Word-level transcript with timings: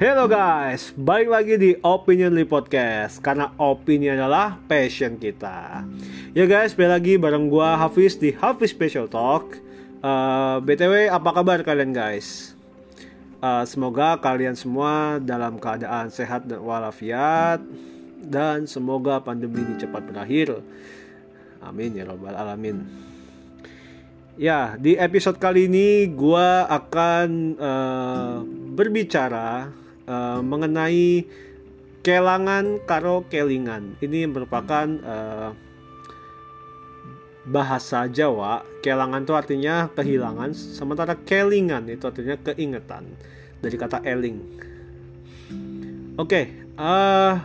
Hello 0.00 0.24
guys, 0.24 0.96
balik 0.96 1.28
lagi 1.28 1.54
di 1.60 1.70
Opinionly 1.84 2.48
Podcast 2.48 3.20
Karena 3.20 3.52
opini 3.60 4.08
adalah 4.08 4.56
passion 4.64 5.20
kita. 5.20 5.84
Ya 6.32 6.48
guys, 6.48 6.72
balik 6.72 6.92
lagi 6.96 7.12
bareng 7.20 7.52
gua 7.52 7.76
Hafiz 7.76 8.16
di 8.16 8.32
Hafiz 8.32 8.72
Special 8.72 9.12
Talk. 9.12 9.60
Uh, 10.00 10.56
BTW, 10.64 11.12
apa 11.12 11.36
kabar 11.36 11.60
kalian 11.60 11.92
guys? 11.92 12.56
Uh, 13.44 13.60
semoga 13.68 14.16
kalian 14.16 14.56
semua 14.56 15.20
dalam 15.20 15.60
keadaan 15.60 16.08
sehat 16.08 16.48
dan 16.48 16.64
walafiat 16.64 17.60
Dan 18.24 18.64
semoga 18.64 19.20
pandemi 19.20 19.60
ini 19.60 19.76
cepat 19.76 20.00
berakhir. 20.08 20.64
Amin 21.60 21.92
ya 21.92 22.08
robbal 22.08 22.40
alamin. 22.40 22.88
Ya, 24.40 24.80
di 24.80 24.96
episode 24.96 25.36
kali 25.36 25.68
ini 25.68 26.08
gua 26.08 26.64
akan 26.72 27.28
uh, 27.60 28.40
berbicara 28.72 29.76
uh, 30.10 30.42
mengenai 30.42 31.22
kelangan 32.02 32.82
karo 32.82 33.22
kelingan. 33.30 33.94
Ini 34.02 34.26
merupakan 34.26 34.86
uh, 35.06 35.54
bahasa 37.46 38.10
Jawa. 38.10 38.66
Kelangan 38.82 39.22
itu 39.22 39.34
artinya 39.36 39.86
kehilangan, 39.94 40.50
sementara 40.56 41.14
kelingan 41.14 41.86
itu 41.86 42.04
artinya 42.08 42.34
keingetan 42.40 43.06
dari 43.62 43.76
kata 43.78 44.02
eling. 44.02 44.38
Oke, 46.18 46.26
okay, 46.26 46.44
uh, 46.76 47.40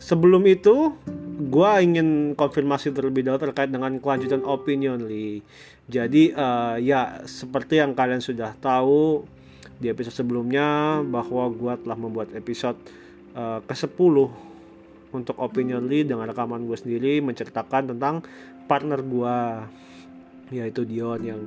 sebelum 0.00 0.44
itu 0.48 0.96
gue 1.40 1.70
ingin 1.80 2.36
konfirmasi 2.36 2.92
terlebih 2.92 3.24
dahulu 3.24 3.48
terkait 3.48 3.72
dengan 3.72 3.96
kelanjutan 3.96 4.44
opinion 4.44 5.00
li. 5.08 5.40
Jadi 5.88 6.36
uh, 6.36 6.76
ya 6.76 7.24
seperti 7.24 7.80
yang 7.80 7.96
kalian 7.96 8.20
sudah 8.22 8.54
tahu 8.60 9.24
di 9.80 9.88
episode 9.88 10.12
sebelumnya 10.12 11.00
bahwa 11.00 11.48
gue 11.48 11.72
telah 11.80 11.96
membuat 11.96 12.28
episode 12.36 12.76
uh, 13.32 13.64
ke-10 13.64 14.14
untuk 15.10 15.36
opinion 15.40 15.88
lead 15.88 16.12
dengan 16.12 16.28
rekaman 16.28 16.68
gue 16.68 16.76
sendiri 16.76 17.18
menceritakan 17.24 17.96
tentang 17.96 18.22
partner 18.68 19.00
gue 19.02 19.36
yaitu 20.54 20.84
Dion 20.86 21.20
yang 21.24 21.40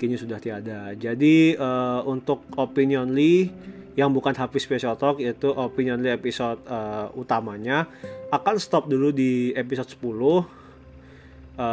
kini 0.00 0.16
sudah 0.16 0.40
tiada. 0.40 0.96
Jadi 0.96 1.54
uh, 1.56 2.02
untuk 2.08 2.48
opinion 2.56 3.12
lead 3.12 3.52
yang 3.96 4.12
bukan 4.12 4.36
Happy 4.36 4.60
Special 4.60 4.96
Talk 4.96 5.20
yaitu 5.20 5.52
opinion 5.52 6.00
lead 6.00 6.16
episode 6.16 6.60
uh, 6.68 7.12
utamanya 7.16 7.88
akan 8.32 8.56
stop 8.60 8.88
dulu 8.88 9.12
di 9.12 9.52
episode 9.56 9.88
10 9.88 10.00
uh, 10.00 10.44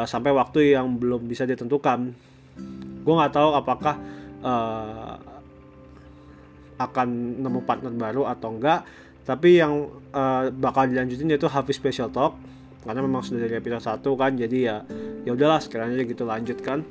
sampai 0.08 0.32
waktu 0.36 0.76
yang 0.76 0.88
belum 1.00 1.26
bisa 1.26 1.48
ditentukan. 1.48 2.12
Gue 3.04 3.14
nggak 3.16 3.34
tahu 3.34 3.50
apakah 3.58 3.96
uh, 4.44 5.33
akan 6.78 7.40
nemu 7.42 7.60
partner 7.66 7.94
baru 7.94 8.30
atau 8.30 8.54
enggak. 8.54 8.86
Tapi 9.24 9.64
yang 9.64 9.88
uh, 10.12 10.52
bakal 10.52 10.92
dilanjutin 10.92 11.32
yaitu 11.32 11.48
Hafiz 11.48 11.80
Special 11.80 12.12
Talk. 12.12 12.36
Karena 12.84 13.00
memang 13.00 13.24
sudah 13.24 13.48
dari 13.48 13.56
episode 13.56 14.04
1 14.04 14.04
kan 14.20 14.32
jadi 14.36 14.58
ya 14.60 14.76
ya 15.24 15.32
udahlah 15.32 15.64
sekarang 15.64 15.96
aja 15.96 16.04
gitu 16.04 16.28
lanjutkan 16.28 16.84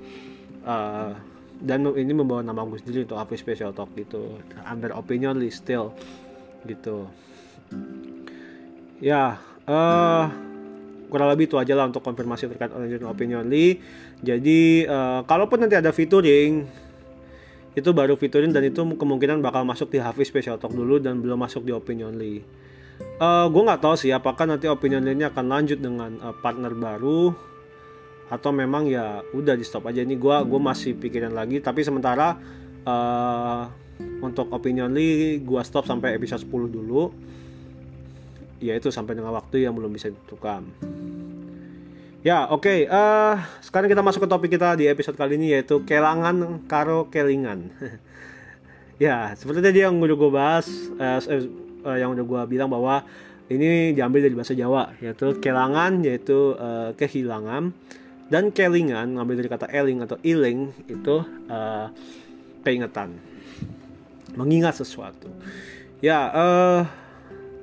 uh, 0.64 1.12
dan 1.60 1.84
ini 1.84 2.16
membawa 2.16 2.40
nama 2.40 2.64
gue 2.64 2.80
sendiri 2.80 3.04
untuk 3.04 3.20
Hafiz 3.20 3.44
Special 3.44 3.76
Talk 3.76 3.92
gitu. 3.92 4.40
Under 4.64 4.96
opinion 4.96 5.36
list 5.36 5.68
still 5.68 5.92
gitu. 6.64 7.12
Ya 9.04 9.36
uh, 9.68 10.32
kurang 11.12 11.28
lebih 11.28 11.44
itu 11.52 11.60
aja 11.60 11.76
lah 11.76 11.92
untuk 11.92 12.00
konfirmasi 12.00 12.48
terkait 12.48 12.72
opinion 13.04 13.44
li 13.44 13.76
jadi 14.24 14.88
uh, 14.88 15.20
kalaupun 15.28 15.60
nanti 15.60 15.76
ada 15.76 15.92
featuring 15.92 16.64
itu 17.72 17.88
baru 17.96 18.14
featuring 18.20 18.52
dan 18.52 18.68
itu 18.68 18.84
kemungkinan 18.84 19.40
bakal 19.40 19.64
masuk 19.64 19.88
di 19.88 19.98
Hafiz 20.00 20.28
Special 20.28 20.60
Talk 20.60 20.76
dulu 20.76 21.00
dan 21.00 21.24
belum 21.24 21.40
masuk 21.40 21.64
di 21.64 21.72
Opinionly. 21.72 22.44
Uh, 23.16 23.48
gue 23.48 23.62
nggak 23.64 23.80
tahu 23.80 23.94
sih 23.96 24.12
apakah 24.12 24.44
nanti 24.44 24.68
Opinionly 24.68 25.16
ini 25.16 25.24
akan 25.24 25.44
lanjut 25.48 25.80
dengan 25.80 26.20
uh, 26.20 26.36
partner 26.36 26.76
baru 26.76 27.32
atau 28.28 28.50
memang 28.52 28.88
ya 28.88 29.20
udah 29.32 29.56
di 29.56 29.64
stop 29.64 29.88
aja 29.88 30.00
ini 30.00 30.16
gue 30.16 30.36
gue 30.48 30.60
masih 30.60 30.96
pikirin 30.96 31.36
lagi 31.36 31.60
tapi 31.60 31.84
sementara 31.84 32.36
uh, 32.84 33.62
untuk 34.24 34.48
Opinionly 34.52 35.40
gue 35.40 35.60
stop 35.64 35.88
sampai 35.88 36.16
episode 36.16 36.44
10 36.44 36.76
dulu 36.76 37.12
yaitu 38.62 38.94
sampai 38.94 39.18
dengan 39.18 39.34
waktu 39.34 39.66
yang 39.66 39.74
belum 39.74 39.90
bisa 39.90 40.06
ditentukan. 40.12 40.62
Ya, 42.22 42.46
oke. 42.46 42.70
Okay. 42.70 42.78
Uh, 42.86 43.34
eh, 43.34 43.36
sekarang 43.66 43.90
kita 43.90 43.98
masuk 43.98 44.22
ke 44.22 44.28
topik 44.30 44.54
kita 44.54 44.78
di 44.78 44.86
episode 44.86 45.18
kali 45.18 45.34
ini 45.34 45.58
yaitu 45.58 45.82
kelangan 45.82 46.62
karo 46.70 47.10
kelingan. 47.10 47.74
ya, 49.02 49.34
seperti 49.34 49.58
tadi 49.58 49.82
yang 49.82 49.98
udah 49.98 50.14
gue 50.14 50.30
bahas, 50.30 50.70
uh, 51.02 51.18
uh, 51.82 51.98
yang 51.98 52.14
udah 52.14 52.22
gue 52.22 52.40
bilang 52.46 52.70
bahwa 52.70 53.02
ini 53.50 53.90
diambil 53.90 54.22
dari 54.22 54.38
bahasa 54.38 54.54
Jawa, 54.54 54.94
yaitu 55.02 55.34
kelangan 55.42 55.98
yaitu 56.06 56.54
uh, 56.54 56.94
kehilangan 56.94 57.74
dan 58.30 58.54
kelingan 58.54 59.18
ngambil 59.18 59.42
dari 59.42 59.50
kata 59.50 59.66
eling 59.74 60.06
atau 60.06 60.14
iling 60.22 60.70
itu 60.86 61.26
uh, 61.50 61.90
keingetan, 62.62 63.18
mengingat 64.38 64.78
sesuatu. 64.78 65.26
Ya, 65.98 66.30
uh, 66.30 66.86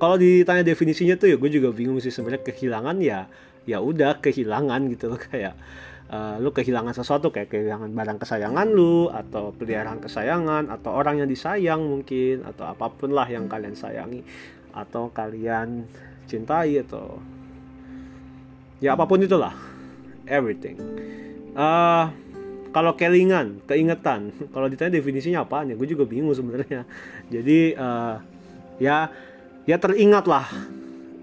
kalau 0.04 0.20
ditanya 0.20 0.68
definisinya 0.68 1.16
tuh 1.16 1.32
ya 1.32 1.40
gue 1.40 1.48
juga 1.48 1.72
bingung 1.72 2.04
sih 2.04 2.12
sebenarnya 2.12 2.44
kehilangan 2.44 3.00
ya 3.00 3.24
ya 3.68 3.84
udah 3.84 4.20
kehilangan 4.24 4.88
gitu 4.92 5.12
loh 5.12 5.20
kayak 5.20 5.56
uh, 6.10 6.36
lu 6.42 6.50
kehilangan 6.52 6.92
sesuatu 6.92 7.30
kayak 7.30 7.54
kehilangan 7.54 7.94
barang 7.94 8.20
kesayangan 8.20 8.68
lu 8.70 9.08
atau 9.14 9.54
peliharaan 9.54 10.02
kesayangan 10.02 10.74
atau 10.74 10.92
orang 10.94 11.22
yang 11.24 11.30
disayang 11.30 11.82
mungkin 11.86 12.44
atau 12.44 12.66
apa 12.68 12.90
pun 12.92 13.14
lah 13.14 13.30
yang 13.30 13.46
kalian 13.46 13.78
sayangi 13.78 14.26
atau 14.74 15.10
kalian 15.14 15.86
cintai 16.30 16.82
atau 16.86 17.18
ya 18.82 18.94
apa 18.94 19.06
pun 19.10 19.22
itulah 19.22 19.54
everything. 20.30 20.78
Uh, 21.58 22.14
kalau 22.70 22.94
kelingan 22.94 23.66
keingetan 23.66 24.30
kalau 24.54 24.70
ditanya 24.70 25.02
definisinya 25.02 25.46
apa 25.46 25.66
ya 25.66 25.74
gue 25.74 25.88
juga 25.90 26.06
bingung 26.06 26.34
sebenarnya. 26.34 26.86
Jadi 27.30 27.74
uh, 27.78 28.22
ya 28.78 29.10
ya 29.66 29.78
teringat 29.78 30.26
lah 30.26 30.46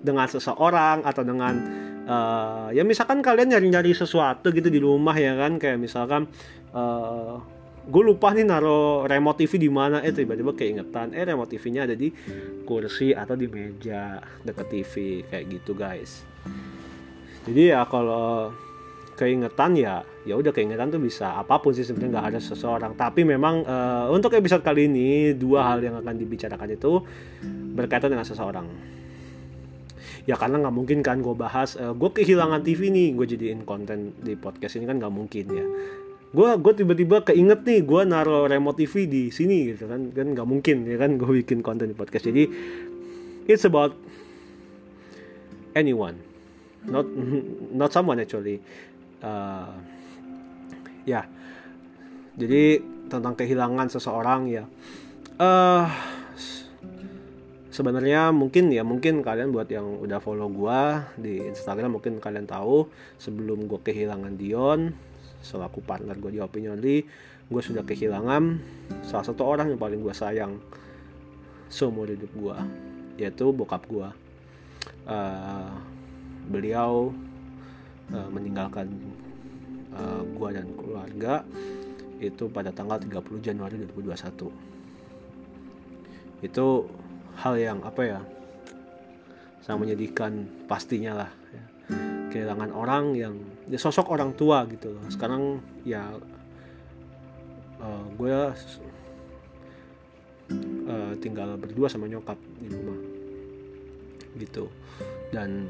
dengan 0.02 0.26
seseorang 0.30 1.02
atau 1.02 1.22
dengan 1.26 1.85
uh, 2.06 2.68
ya 2.70 2.86
misalkan 2.86 3.20
kalian 3.20 3.52
nyari-nyari 3.52 3.92
sesuatu 3.92 4.54
gitu 4.54 4.70
di 4.70 4.80
rumah 4.80 5.14
ya 5.18 5.34
kan 5.36 5.58
kayak 5.58 5.76
misalkan 5.82 6.30
uh, 6.72 7.42
gue 7.86 8.02
lupa 8.02 8.34
nih 8.34 8.42
naro 8.42 9.06
remote 9.06 9.46
TV 9.46 9.62
di 9.62 9.70
mana. 9.70 10.02
Eh 10.02 10.10
tiba-tiba 10.10 10.54
keingetan 10.54 11.14
eh 11.14 11.22
remote 11.22 11.54
TV-nya 11.54 11.86
ada 11.86 11.94
di 11.94 12.10
kursi 12.66 13.14
atau 13.14 13.38
di 13.38 13.46
meja 13.46 14.18
deket 14.42 14.66
TV 14.70 14.92
kayak 15.30 15.44
gitu 15.50 15.72
guys. 15.78 16.26
Jadi 17.46 17.70
ya 17.70 17.86
kalau 17.86 18.50
keingetan 19.16 19.78
ya 19.78 20.02
ya 20.26 20.34
udah 20.34 20.50
keingetan 20.50 20.92
tuh 20.92 21.00
bisa 21.00 21.38
apa 21.38 21.62
pun 21.62 21.72
sih 21.72 21.86
sebenarnya 21.86 22.18
nggak 22.18 22.26
ada 22.34 22.40
seseorang. 22.42 22.92
Tapi 22.98 23.22
memang 23.22 23.62
uh, 23.62 24.10
untuk 24.10 24.34
episode 24.34 24.66
kali 24.66 24.90
ini 24.90 25.38
dua 25.38 25.70
hal 25.70 25.78
yang 25.78 26.02
akan 26.02 26.14
dibicarakan 26.18 26.74
itu 26.74 27.06
berkaitan 27.78 28.10
dengan 28.10 28.26
seseorang 28.26 28.95
ya 30.26 30.34
karena 30.34 30.58
nggak 30.58 30.74
mungkin 30.74 30.98
kan 31.06 31.22
gue 31.22 31.34
bahas 31.38 31.78
uh, 31.78 31.90
eh, 31.90 31.94
gue 31.94 32.10
kehilangan 32.10 32.60
TV 32.66 32.90
nih 32.90 33.14
gue 33.14 33.26
jadiin 33.30 33.62
konten 33.62 34.10
di 34.18 34.34
podcast 34.34 34.74
ini 34.74 34.84
kan 34.90 34.98
nggak 34.98 35.14
mungkin 35.14 35.44
ya. 35.54 35.66
Gue 36.34 36.48
gue 36.58 36.72
tiba-tiba 36.74 37.22
keinget 37.22 37.62
nih 37.62 37.86
gue 37.86 38.00
naro 38.02 38.50
remote 38.50 38.82
TV 38.82 39.06
di 39.06 39.22
sini 39.30 39.72
gitu 39.72 39.86
kan 39.86 40.10
kan 40.10 40.26
nggak 40.34 40.46
mungkin 40.46 40.82
ya 40.82 40.98
kan 40.98 41.14
gue 41.14 41.30
bikin 41.46 41.62
konten 41.62 41.94
di 41.94 41.96
podcast. 41.96 42.26
Jadi 42.26 42.42
it's 43.46 43.62
about 43.62 43.94
anyone 45.78 46.18
not 46.90 47.06
not 47.80 47.94
someone 47.94 48.18
actually. 48.18 48.58
Uh, 49.22 49.72
ya 51.06 51.24
jadi 52.36 52.82
tentang 53.06 53.38
kehilangan 53.38 53.88
seseorang 53.88 54.50
ya. 54.50 54.64
Uh, 55.38 55.86
sebenarnya 57.76 58.32
mungkin 58.32 58.72
ya 58.72 58.80
mungkin 58.80 59.20
kalian 59.20 59.52
buat 59.52 59.68
yang 59.68 60.00
udah 60.00 60.16
follow 60.16 60.48
gue 60.48 60.80
di 61.20 61.44
Instagram 61.44 62.00
mungkin 62.00 62.24
kalian 62.24 62.48
tahu 62.48 62.88
sebelum 63.20 63.68
gue 63.68 63.76
kehilangan 63.84 64.32
Dion 64.40 64.96
selaku 65.44 65.84
partner 65.84 66.16
gue 66.16 66.32
di 66.32 66.40
Opinionly 66.40 67.04
gue 67.52 67.60
sudah 67.60 67.84
kehilangan 67.84 68.56
salah 69.04 69.28
satu 69.28 69.44
orang 69.44 69.76
yang 69.76 69.76
paling 69.76 70.00
gue 70.00 70.16
sayang 70.16 70.56
seumur 71.68 72.08
hidup 72.08 72.32
gue 72.32 72.56
yaitu 73.20 73.52
bokap 73.52 73.84
gue 73.84 74.08
uh, 75.04 75.76
beliau 76.48 77.12
uh, 78.08 78.28
meninggalkan 78.32 78.88
uh, 79.92 80.24
gue 80.24 80.48
dan 80.48 80.64
keluarga 80.80 81.44
itu 82.24 82.48
pada 82.48 82.72
tanggal 82.72 82.96
30 82.96 83.20
Januari 83.44 83.76
2021 83.84 84.64
itu 86.40 86.66
hal 87.36 87.54
yang 87.60 87.78
apa 87.84 88.02
ya 88.02 88.20
sangat 89.66 89.90
menyedihkan 89.90 90.46
pastinya 90.70 91.26
lah 91.26 91.30
ya. 91.50 91.64
kehilangan 92.30 92.70
orang 92.70 93.04
yang 93.18 93.34
ya 93.66 93.78
sosok 93.78 94.06
orang 94.14 94.30
tua 94.38 94.62
gitu 94.70 94.94
loh. 94.94 95.02
Sekarang 95.10 95.58
ya 95.82 96.14
uh, 97.82 98.04
gue 98.14 98.36
uh, 100.86 101.12
tinggal 101.18 101.58
berdua 101.58 101.90
sama 101.90 102.06
nyokap 102.06 102.38
di 102.62 102.70
rumah. 102.70 102.98
Gitu. 104.38 104.70
Dan 105.34 105.66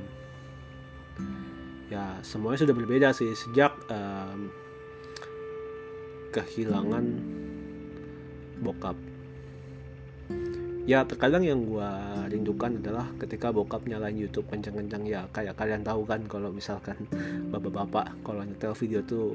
ya 1.89 2.21
semuanya 2.21 2.69
sudah 2.69 2.77
berbeda 2.77 3.17
sih. 3.17 3.33
Sejak 3.33 3.73
um, 3.89 4.53
kehilangan 6.37 7.05
bokap 8.61 8.97
ya 10.87 11.03
terkadang 11.03 11.43
yang 11.43 11.67
gue 11.67 11.91
rindukan 12.31 12.79
adalah 12.79 13.11
ketika 13.19 13.51
bokap 13.51 13.83
nyalain 13.91 14.15
YouTube 14.15 14.47
kencang-kencang 14.47 15.03
ya 15.03 15.27
kayak 15.35 15.59
kalian 15.59 15.83
tahu 15.83 16.07
kan 16.07 16.23
kalau 16.31 16.55
misalkan 16.55 16.95
bapak-bapak 17.51 18.15
kalau 18.23 18.47
nyetel 18.47 18.73
video 18.79 19.03
tuh 19.03 19.35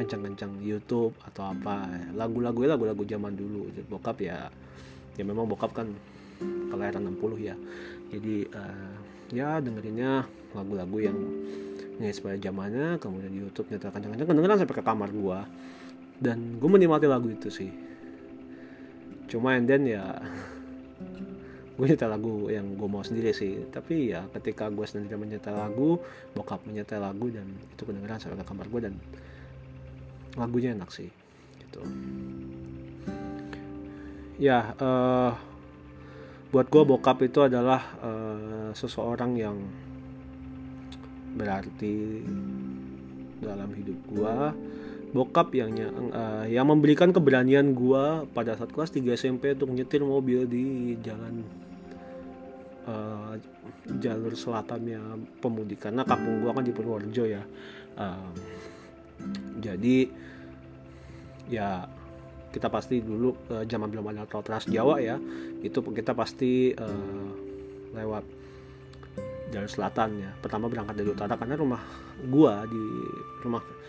kencang-kencang 0.00 0.64
YouTube 0.64 1.12
atau 1.28 1.52
apa. 1.52 1.84
Lagu-lagu 2.16 2.64
lagu-lagu 2.64 3.04
zaman 3.04 3.36
dulu. 3.36 3.68
Bokap 3.92 4.24
ya 4.24 4.48
ya 5.18 5.22
memang 5.26 5.44
bokap 5.44 5.76
kan 5.76 5.92
kelahiran 6.72 7.12
60 7.12 7.36
ya. 7.36 7.54
Jadi 8.08 8.48
uh, 8.48 8.96
ya 9.34 9.60
dengerinnya 9.60 10.24
lagu-lagu 10.56 10.96
yang 10.98 11.18
pada 12.00 12.40
zamannya 12.40 12.96
kemudian 12.96 13.28
di 13.28 13.44
YouTube 13.44 13.68
nyetel 13.68 13.92
kencang-kencang 13.92 14.28
kedengeran 14.32 14.56
sampai 14.56 14.76
ke 14.80 14.84
kamar 14.88 15.12
gue 15.12 15.38
dan 16.16 16.56
gue 16.56 16.64
menikmati 16.72 17.04
lagu 17.04 17.28
itu 17.28 17.52
sih 17.52 17.68
cuma 19.30 19.54
and 19.54 19.70
then 19.70 19.86
ya 19.86 20.02
gue 21.78 21.86
nyetel 21.86 22.10
lagu 22.12 22.50
yang 22.52 22.76
gue 22.76 22.88
mau 22.90 23.00
sendiri 23.00 23.32
sih. 23.32 23.64
Tapi 23.72 24.12
ya 24.12 24.26
ketika 24.36 24.68
gue 24.68 24.84
sendiri 24.84 25.16
menyetel 25.16 25.56
lagu 25.56 25.96
bokap 26.36 26.60
menyetel 26.68 27.00
lagu 27.00 27.32
dan 27.32 27.46
itu 27.46 27.82
kedengeran 27.86 28.20
sampai 28.20 28.42
ke 28.42 28.44
kamar 28.44 28.66
gue 28.68 28.80
dan 28.90 28.94
lagunya 30.36 30.76
enak 30.76 30.90
sih 30.92 31.08
gitu. 31.62 31.80
Ya 34.36 34.76
uh, 34.76 35.32
buat 36.50 36.66
gue 36.68 36.82
bokap 36.82 37.22
itu 37.24 37.46
adalah 37.46 37.80
uh, 38.02 38.68
seseorang 38.76 39.38
yang 39.38 39.56
berarti 41.38 42.26
dalam 43.40 43.70
hidup 43.72 43.98
gue 44.10 44.36
bokap 45.10 45.50
yang 45.58 45.74
uh, 46.14 46.46
yang 46.46 46.70
memberikan 46.70 47.10
keberanian 47.10 47.74
gua 47.74 48.22
pada 48.30 48.54
saat 48.54 48.70
kelas 48.70 48.94
3 48.94 49.02
SMP 49.18 49.58
untuk 49.58 49.74
nyetir 49.74 50.06
mobil 50.06 50.46
di 50.46 50.94
jalan 51.02 51.42
uh, 52.86 53.34
jalur 53.98 54.38
selatannya 54.38 55.26
pemudi 55.42 55.74
karena 55.74 56.06
kampung 56.06 56.46
gua 56.46 56.54
kan 56.54 56.62
di 56.62 56.70
Purworejo 56.70 57.26
ya. 57.26 57.42
Uh, 57.98 58.30
jadi 59.58 60.06
ya 61.50 61.84
kita 62.54 62.70
pasti 62.70 63.02
dulu 63.02 63.34
uh, 63.50 63.66
zaman 63.66 63.90
belum 63.90 64.14
ada 64.14 64.26
tol 64.30 64.46
trans 64.46 64.70
Jawa 64.70 65.02
ya 65.02 65.18
itu 65.60 65.78
kita 65.82 66.14
pasti 66.14 66.70
uh, 66.70 67.30
lewat 67.98 68.24
jalur 69.50 69.66
selatan 69.66 70.22
ya. 70.22 70.30
Pertama 70.38 70.70
berangkat 70.70 70.94
dari 71.02 71.10
utara 71.10 71.34
karena 71.34 71.58
rumah 71.58 71.82
gua 72.30 72.62
di 72.70 72.82
rumah 73.42 73.79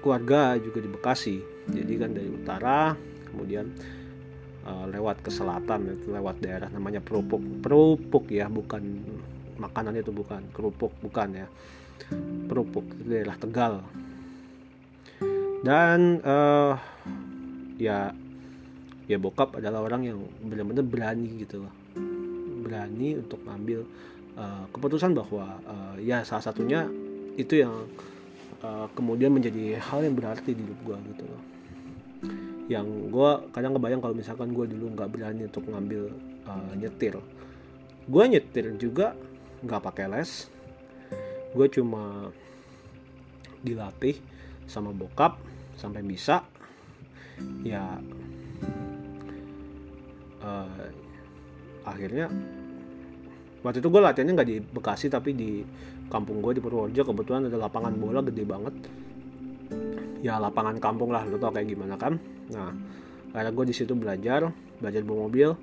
keluarga 0.00 0.56
juga 0.58 0.78
di 0.80 0.88
Bekasi. 0.88 1.36
Jadi 1.68 1.92
kan 2.00 2.10
dari 2.10 2.28
utara 2.28 2.96
kemudian 3.30 3.70
uh, 4.66 4.86
lewat 4.90 5.22
ke 5.22 5.30
selatan 5.30 6.02
lewat 6.04 6.42
daerah 6.42 6.68
namanya 6.68 6.98
Perupuk 6.98 7.40
Perupuk 7.62 8.26
ya 8.28 8.50
bukan 8.50 8.82
makanan 9.60 9.94
itu 10.00 10.10
bukan 10.10 10.42
kerupuk 10.50 10.90
bukan 11.00 11.46
ya. 11.46 11.48
Perupuk 12.50 12.84
itu 12.98 13.08
daerah 13.08 13.36
Tegal. 13.38 13.74
Dan 15.62 16.18
uh, 16.26 16.74
ya 17.78 18.10
ya 19.06 19.18
bokap 19.18 19.62
adalah 19.62 19.86
orang 19.86 20.02
yang 20.02 20.18
benar-benar 20.42 20.82
berani 20.82 21.30
gitu 21.38 21.62
loh. 21.62 21.74
Berani 22.66 23.22
untuk 23.22 23.38
ngambil 23.46 23.86
uh, 24.34 24.66
keputusan 24.74 25.14
bahwa 25.14 25.62
uh, 25.62 25.94
ya 26.02 26.26
salah 26.26 26.42
satunya 26.42 26.90
itu 27.38 27.62
yang 27.62 27.86
uh, 28.62 28.86
kemudian 28.94 29.34
menjadi 29.34 29.78
hal 29.78 30.06
yang 30.06 30.14
berarti 30.16 30.54
di 30.54 30.62
hidup 30.62 30.78
gue 30.86 30.96
gitu 31.14 31.24
loh. 31.26 31.42
Yang 32.70 32.86
gue 33.10 33.30
kadang 33.50 33.72
kebayang 33.76 34.00
kalau 34.00 34.14
misalkan 34.14 34.54
gue 34.54 34.64
dulu 34.70 34.94
nggak 34.94 35.10
berani 35.10 35.42
untuk 35.50 35.66
ngambil 35.68 36.02
uh, 36.46 36.72
nyetir. 36.78 37.18
Gue 38.06 38.24
nyetir 38.30 38.72
juga 38.78 39.18
nggak 39.62 39.82
pakai 39.82 40.06
les. 40.08 40.48
Gue 41.52 41.66
cuma 41.68 42.32
dilatih 43.62 44.16
sama 44.64 44.94
bokap 44.94 45.36
sampai 45.76 46.00
bisa. 46.06 46.46
Ya 47.66 47.98
uh, 50.42 50.86
akhirnya 51.82 52.30
waktu 53.62 53.78
itu 53.78 53.88
gue 53.90 54.02
latihannya 54.02 54.34
nggak 54.34 54.48
di 54.48 54.58
Bekasi 54.62 55.06
tapi 55.10 55.34
di 55.34 55.62
kampung 56.12 56.44
gue 56.44 56.60
di 56.60 56.60
Purworejo 56.60 57.08
kebetulan 57.08 57.48
ada 57.48 57.56
lapangan 57.56 57.96
bola 57.96 58.20
gede 58.20 58.44
banget. 58.44 58.74
Ya 60.20 60.36
lapangan 60.36 60.76
kampung 60.76 61.08
lah 61.08 61.24
lo 61.24 61.40
tau 61.40 61.48
kayak 61.48 61.72
gimana 61.72 61.96
kan? 61.96 62.20
Nah 62.52 62.76
karena 63.32 63.48
gue 63.48 63.64
di 63.64 63.74
situ 63.74 63.96
belajar 63.96 64.52
belajar 64.76 65.00
bawa 65.00 65.32
mobil. 65.32 65.56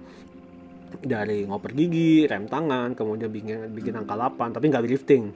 Dari 0.89 1.45
ngoper 1.45 1.77
gigi 1.77 2.25
rem 2.25 2.49
tangan 2.49 2.97
kemudian 2.97 3.29
bikin 3.29 3.77
bikin 3.77 3.93
angka 3.93 4.17
8 4.17 4.57
tapi 4.57 4.73
nggak 4.73 4.89
drifting 4.89 5.29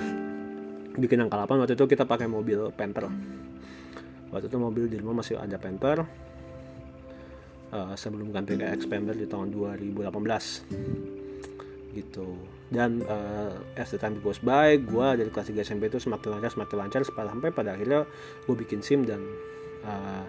bikin 1.04 1.20
angka 1.20 1.36
8 1.44 1.60
waktu 1.60 1.76
itu 1.76 1.84
kita 1.84 2.08
pakai 2.08 2.24
mobil 2.24 2.72
Panther. 2.72 3.12
Waktu 4.32 4.48
itu 4.48 4.56
mobil 4.56 4.88
di 4.88 4.96
rumah 4.96 5.20
masih 5.20 5.36
ada 5.36 5.60
Panther. 5.60 6.08
Uh, 7.70 7.94
sebelum 7.94 8.34
ganti 8.34 8.58
ke 8.58 8.66
Expander 8.66 9.14
di 9.14 9.30
tahun 9.30 9.54
2018 9.54 10.10
gitu 11.94 12.34
dan 12.70 13.02
uh, 13.10 13.50
as 13.74 13.90
the 13.90 13.98
time 13.98 14.14
goes 14.22 14.38
by 14.38 14.78
gue 14.78 15.06
dari 15.18 15.26
kelas 15.26 15.50
3 15.50 15.66
SMP 15.66 15.90
itu 15.90 15.98
semakin 15.98 16.38
lancar 16.38 16.54
semakin 16.54 16.76
lancar 16.86 17.02
sampai 17.02 17.50
pada 17.50 17.74
akhirnya 17.74 18.06
gue 18.46 18.54
bikin 18.54 18.78
sim 18.78 19.02
dan 19.02 19.18
uh, 19.82 20.22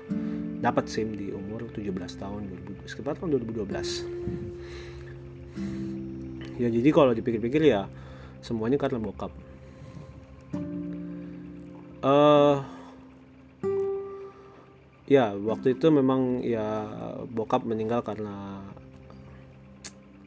dapat 0.61 0.89
sim 0.89 1.13
di 1.13 1.29
umur 1.29 1.69
17 1.69 1.93
tahun 2.17 2.41
2000, 2.65 2.89
sekitar 2.89 3.13
tahun 3.21 3.37
2012 3.45 3.69
ya 6.61 6.69
jadi 6.69 6.89
kalau 6.93 7.13
dipikir-pikir 7.13 7.61
ya 7.65 7.89
semuanya 8.41 8.77
karena 8.81 8.97
bokap. 8.97 9.29
Uh, 12.01 12.65
ya 15.05 15.37
waktu 15.37 15.77
itu 15.77 15.93
memang 15.93 16.41
ya 16.41 16.89
bokap 17.29 17.61
meninggal 17.61 18.01
karena 18.01 18.65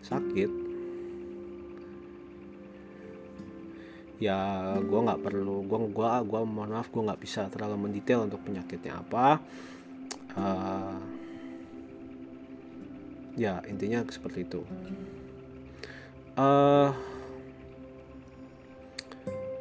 sakit 0.06 0.73
ya 4.24 4.72
gue 4.80 5.00
nggak 5.04 5.20
perlu 5.20 5.68
gue 5.68 5.78
gua 5.92 6.24
gua 6.24 6.40
mohon 6.48 6.72
maaf 6.72 6.88
gue 6.88 7.02
nggak 7.04 7.20
bisa 7.20 7.52
terlalu 7.52 7.76
mendetail 7.76 8.24
untuk 8.24 8.40
penyakitnya 8.40 9.04
apa. 9.04 9.36
Uh, 10.34 10.96
ya 13.36 13.60
intinya 13.68 14.00
seperti 14.08 14.48
itu. 14.48 14.64
Uh, 16.34 16.90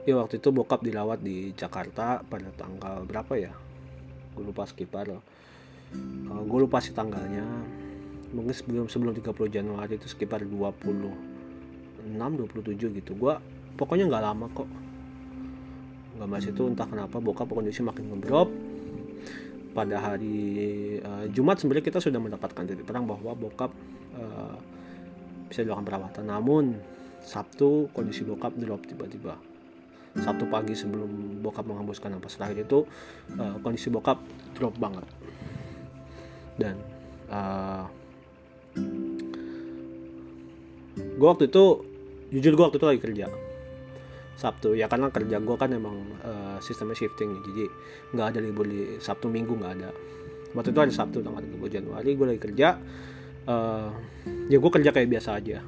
ya 0.08 0.16
waktu 0.18 0.40
itu 0.40 0.50
bokap 0.50 0.82
dirawat 0.82 1.20
di 1.20 1.52
Jakarta 1.54 2.24
pada 2.24 2.48
tanggal 2.56 3.04
berapa 3.04 3.34
ya? 3.36 3.52
Gue 4.34 4.48
lupa 4.48 4.64
sekitar. 4.64 5.12
Uh, 5.12 6.42
gue 6.48 6.60
lupa 6.64 6.80
sih 6.80 6.96
tanggalnya. 6.96 7.46
Mungkin 8.34 8.56
sebelum 8.56 8.86
sebelum 8.90 9.14
30 9.14 9.30
Januari 9.52 10.00
itu 10.00 10.08
sekitar 10.08 10.42
26 10.48 11.04
27 12.08 12.98
gitu. 12.98 13.12
Gue 13.14 13.38
pokoknya 13.78 14.10
nggak 14.10 14.24
lama 14.24 14.46
kok. 14.54 14.70
Nggak 16.18 16.28
mas 16.30 16.46
itu 16.46 16.64
entah 16.70 16.86
kenapa 16.86 17.18
bokap 17.18 17.50
kondisi 17.50 17.82
makin 17.82 18.14
ngedrop 18.14 18.50
pada 19.74 19.98
hari 19.98 21.02
uh, 21.02 21.26
Jumat 21.34 21.58
sebenarnya 21.58 21.90
kita 21.90 21.98
sudah 21.98 22.22
mendapatkan 22.22 22.62
titik 22.70 22.86
terang 22.86 23.10
bahwa 23.10 23.34
bokap 23.34 23.74
uh, 24.14 24.58
bisa 25.50 25.66
dilakukan 25.66 25.86
perawatan. 25.90 26.24
Namun 26.30 26.78
Sabtu 27.26 27.90
kondisi 27.96 28.22
bokap 28.22 28.54
drop 28.60 28.86
tiba-tiba. 28.86 29.34
Sabtu 30.14 30.46
pagi 30.46 30.78
sebelum 30.78 31.42
bokap 31.42 31.66
menghembuskan 31.66 32.14
nafas 32.14 32.38
terakhir 32.38 32.70
itu 32.70 32.86
uh, 33.42 33.58
kondisi 33.66 33.90
bokap 33.90 34.22
drop 34.54 34.78
banget. 34.78 35.10
Dan 36.54 36.78
uh, 37.34 37.90
gue 40.94 41.28
waktu 41.28 41.50
itu 41.50 41.64
jujur 42.30 42.54
gue 42.54 42.66
waktu 42.66 42.78
itu 42.78 42.88
lagi 42.90 43.02
kerja 43.02 43.26
Sabtu. 44.34 44.74
Ya 44.74 44.90
karena 44.90 45.14
kerja 45.14 45.38
gue 45.38 45.56
kan 45.56 45.70
emang 45.74 46.04
uh, 46.26 46.58
sistemnya 46.60 46.98
shifting. 46.98 47.42
Jadi 47.46 47.70
nggak 48.14 48.28
ada 48.36 48.40
libur 48.42 48.66
di 48.66 48.98
Sabtu 48.98 49.30
Minggu 49.30 49.58
nggak 49.58 49.74
ada. 49.82 49.90
Waktu 50.54 50.70
itu 50.70 50.80
ada 50.80 50.94
Sabtu 50.94 51.26
tanggal 51.26 51.42
30 51.42 51.66
Januari 51.82 52.14
gue 52.14 52.26
lagi 52.30 52.42
kerja 52.42 52.78
uh, 53.48 53.90
ya 54.48 54.58
gue 54.60 54.72
kerja 54.72 54.90
kayak 54.92 55.10
biasa 55.10 55.30
aja. 55.40 55.60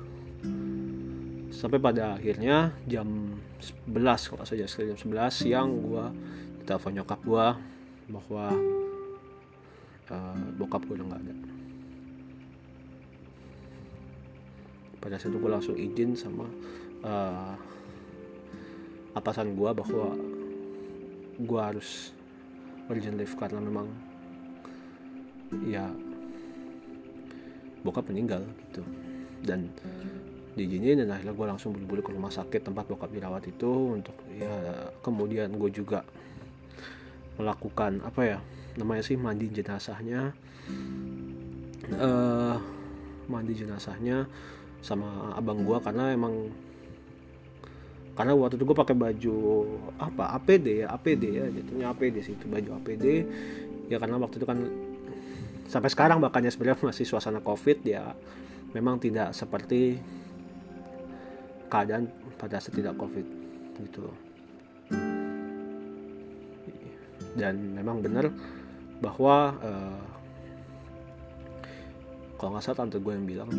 Sampai 1.55 1.79
pada 1.79 2.19
akhirnya 2.19 2.75
jam 2.85 3.39
11 3.89 4.29
kalau 4.29 4.45
saja 4.45 4.67
jam 4.67 4.97
11 4.99 5.31
siang 5.31 5.69
gue 5.79 6.05
telepon 6.67 6.93
nyokap 6.93 7.19
gue 7.23 7.47
bahwa 8.11 8.45
uh, 10.11 10.37
bokap 10.59 10.81
gue 10.85 10.95
udah 10.99 11.07
nggak 11.09 11.23
ada. 11.23 11.35
Pada 15.01 15.15
saat 15.21 15.31
itu 15.33 15.37
gue 15.37 15.51
langsung 15.51 15.77
izin 15.77 16.17
sama 16.17 16.49
uh, 17.05 17.53
atasan 19.15 19.55
gue 19.55 19.69
bahwa 19.71 20.07
gue 21.35 21.61
harus 21.61 22.11
urgent 22.91 23.17
leave 23.17 23.35
karena 23.39 23.63
memang 23.63 23.87
ya 25.65 25.87
bokap 27.81 28.11
meninggal 28.11 28.43
gitu. 28.69 28.83
Dan 29.45 29.71
diizinin 30.55 31.03
dan 31.03 31.11
akhirnya 31.11 31.35
gue 31.35 31.47
langsung 31.51 31.75
buru-buru 31.75 32.01
ke 32.01 32.11
rumah 32.15 32.31
sakit 32.31 32.63
tempat 32.63 32.87
bokap 32.87 33.11
dirawat 33.11 33.43
itu 33.51 33.99
untuk 33.99 34.15
ya 34.31 34.87
kemudian 35.03 35.51
gue 35.51 35.67
juga 35.67 36.07
melakukan 37.35 37.99
apa 38.07 38.21
ya 38.23 38.39
namanya 38.79 39.03
sih 39.03 39.19
mandi 39.19 39.51
jenazahnya 39.51 40.31
uh, 41.91 42.55
mandi 43.27 43.53
jenazahnya 43.53 44.31
sama 44.79 45.35
abang 45.35 45.59
gue 45.67 45.77
karena 45.83 46.15
emang 46.15 46.47
karena 48.15 48.31
waktu 48.31 48.55
itu 48.55 48.63
gue 48.63 48.77
pakai 48.77 48.95
baju 48.95 49.37
apa 49.99 50.39
APD 50.39 50.87
ya 50.87 50.87
APD 50.95 51.23
ya 51.35 51.45
jatuhnya 51.51 51.91
APD 51.91 52.15
sih 52.23 52.33
itu 52.33 52.47
baju 52.47 52.79
APD 52.79 53.05
ya 53.91 53.99
karena 53.99 54.15
waktu 54.15 54.39
itu 54.39 54.47
kan 54.47 54.59
sampai 55.67 55.89
sekarang 55.91 56.23
bahkannya 56.23 56.49
sebenarnya 56.49 56.79
masih 56.95 57.05
suasana 57.05 57.43
covid 57.43 57.83
ya 57.83 58.15
memang 58.71 58.99
tidak 59.03 59.35
seperti 59.35 59.99
keadaan 61.67 62.07
pada 62.39 62.59
saat 62.59 62.75
tidak 62.75 62.95
covid 62.95 63.25
gitu. 63.83 64.07
Dan 67.35 67.75
memang 67.75 67.99
benar 67.99 68.31
bahwa 69.03 69.59
uh, 69.59 70.03
kalau 72.39 72.55
nggak 72.55 72.63
salah 72.63 72.79
tante 72.79 72.99
gue 72.99 73.11
yang 73.11 73.27
bilang 73.27 73.51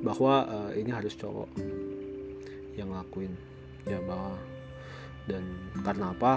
bahwa 0.00 0.48
uh, 0.48 0.70
ini 0.72 0.88
harus 0.88 1.12
cowok 1.16 1.52
yang 2.80 2.88
ngelakuin 2.88 3.36
ya 3.88 3.98
bahwa 4.04 4.36
dan 5.28 5.44
karena 5.84 6.12
apa? 6.12 6.32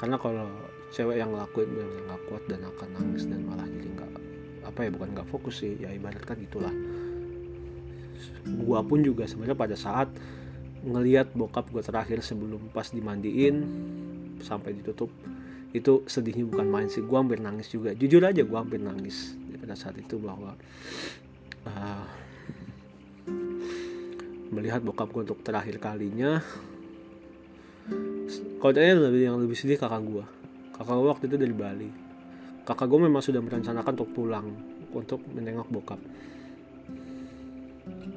Karena 0.00 0.16
kalau 0.18 0.48
cewek 0.94 1.18
yang 1.18 1.34
ngelakuin 1.34 1.68
benar 1.74 1.90
nggak 2.06 2.22
kuat 2.30 2.42
dan 2.46 2.60
akan 2.62 2.88
nangis 2.94 3.26
dan 3.26 3.40
malah 3.42 3.66
jadi 3.66 3.88
nggak 3.98 4.12
apa 4.64 4.78
ya 4.86 4.90
bukan 4.94 5.08
nggak 5.12 5.28
fokus 5.28 5.60
sih 5.60 5.74
ya 5.76 5.90
ibaratkan 5.90 6.38
itulah 6.40 6.72
gua 8.62 8.80
pun 8.86 9.02
juga 9.02 9.26
sebenarnya 9.26 9.58
pada 9.58 9.76
saat 9.76 10.08
ngelihat 10.84 11.32
bokap 11.32 11.72
gue 11.72 11.80
terakhir 11.80 12.20
sebelum 12.20 12.68
pas 12.70 12.84
dimandiin 12.92 13.56
sampai 14.44 14.76
ditutup 14.76 15.08
itu 15.74 16.06
sedihnya 16.06 16.46
bukan 16.46 16.66
main 16.70 16.86
sih 16.86 17.02
gue 17.02 17.18
hampir 17.18 17.42
nangis 17.42 17.66
juga. 17.72 17.96
Jujur 17.98 18.22
aja 18.22 18.46
gue 18.46 18.58
hampir 18.58 18.78
nangis 18.78 19.34
pada 19.58 19.74
saat 19.74 19.98
itu 19.98 20.20
bahwa 20.22 20.54
uh, 21.66 22.06
melihat 24.54 24.80
bokap 24.86 25.10
gue 25.10 25.26
untuk 25.26 25.42
terakhir 25.42 25.82
kalinya 25.82 26.38
kalau 28.62 28.72
lebih 28.72 29.22
yang 29.26 29.36
lebih 29.42 29.58
sedih 29.58 29.76
kakak 29.76 30.00
gue 30.06 30.24
kakak 30.74 30.94
gue 30.98 31.08
waktu 31.08 31.24
itu 31.30 31.36
dari 31.38 31.54
Bali. 31.54 31.90
Kakak 32.66 32.86
gue 32.90 33.00
memang 33.06 33.22
sudah 33.22 33.38
merencanakan 33.38 33.92
untuk 33.94 34.10
pulang 34.10 34.46
untuk 34.90 35.22
menengok 35.30 35.68
bokap. 35.70 36.00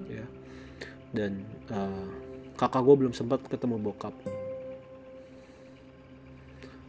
Ya. 0.09 0.25
Dan 1.13 1.45
uh, 1.69 2.09
kakak 2.57 2.81
gue 2.81 2.95
belum 3.05 3.13
sempat 3.13 3.45
ketemu 3.45 3.77
bokap. 3.77 4.15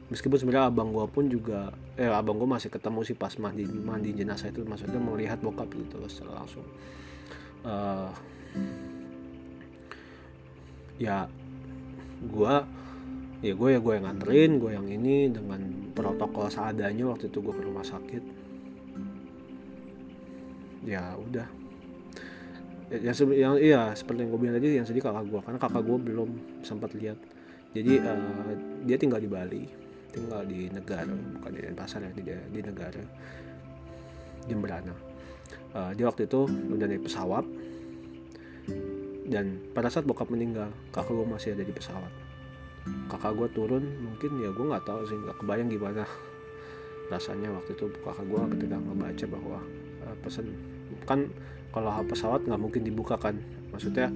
Meskipun 0.09 0.41
sebenarnya 0.41 0.73
abang 0.73 0.89
gue 0.89 1.05
pun 1.13 1.29
juga 1.29 1.69
eh 2.01 2.09
abang 2.09 2.41
gue 2.41 2.49
masih 2.49 2.73
ketemu 2.73 3.05
sih 3.05 3.13
pas 3.13 3.37
mandi 3.37 3.69
mandi 3.69 4.17
jenazah 4.17 4.49
itu 4.49 4.65
maksudnya 4.65 4.97
melihat 4.97 5.37
bokap 5.45 5.69
gitu 5.69 6.01
secara 6.09 6.41
langsung. 6.41 6.65
Uh, 7.61 8.09
ya 10.99 11.31
gue 12.19 12.55
ya 13.39 13.55
gue 13.55 13.69
ya 13.71 13.79
gue 13.79 13.93
yang 13.95 14.05
nganterin 14.11 14.51
gue 14.59 14.71
yang 14.75 14.87
ini 14.91 15.31
dengan 15.31 15.61
protokol 15.95 16.51
seadanya 16.51 17.07
waktu 17.07 17.31
itu 17.31 17.39
gue 17.39 17.55
ke 17.55 17.63
rumah 17.63 17.87
sakit. 17.87 18.23
Ya 20.87 21.15
udah. 21.15 21.47
Yang, 22.89 23.17
yang 23.37 23.55
iya 23.61 23.93
seperti 23.95 24.27
yang 24.27 24.31
gue 24.35 24.41
bilang 24.41 24.57
tadi 24.59 24.69
yang 24.81 24.87
sedih 24.89 25.05
kakak 25.05 25.29
gue 25.29 25.41
karena 25.45 25.59
kakak 25.61 25.83
gue 25.87 25.99
belum 26.03 26.29
sempat 26.67 26.91
lihat. 26.99 27.19
Jadi 27.77 28.03
uh, 28.03 28.55
dia 28.83 28.97
tinggal 28.99 29.23
di 29.23 29.31
Bali 29.31 29.65
tinggal 30.09 30.41
di 30.49 30.73
negara 30.73 31.13
bukan 31.13 31.51
di 31.53 31.61
Denpasar 31.63 32.01
ya 32.01 32.11
di, 32.17 32.23
di 32.27 32.61
negara 32.65 33.03
Jemberana. 34.49 34.95
Uh, 35.77 35.93
dia 35.93 36.09
waktu 36.09 36.25
itu 36.25 36.49
udah 36.49 36.87
naik 36.89 37.05
pesawat 37.05 37.45
dan 39.29 39.61
pada 39.77 39.93
saat 39.93 40.09
bokap 40.09 40.33
meninggal 40.33 40.73
kakak 40.89 41.13
gue 41.13 41.27
masih 41.29 41.53
ada 41.53 41.63
di 41.63 41.73
pesawat. 41.73 42.13
Kakak 43.13 43.37
gue 43.37 43.49
turun 43.53 43.85
mungkin 44.01 44.41
ya 44.41 44.49
gue 44.49 44.65
nggak 44.65 44.89
tahu 44.89 45.05
sih 45.05 45.17
nggak 45.21 45.37
kebayang 45.45 45.69
gimana 45.69 46.09
rasanya 47.13 47.53
waktu 47.53 47.77
itu 47.77 47.93
kakak 48.01 48.25
gue 48.25 48.41
ketika 48.57 48.77
ngebaca 48.81 49.25
bahwa 49.29 49.59
uh, 50.09 50.17
pesan 50.25 50.47
kan 51.05 51.29
kalau 51.69 51.93
pesawat 52.09 52.49
nggak 52.49 52.61
mungkin 52.61 52.83
dibuka 52.83 53.21
kan. 53.21 53.37
Maksudnya 53.69 54.09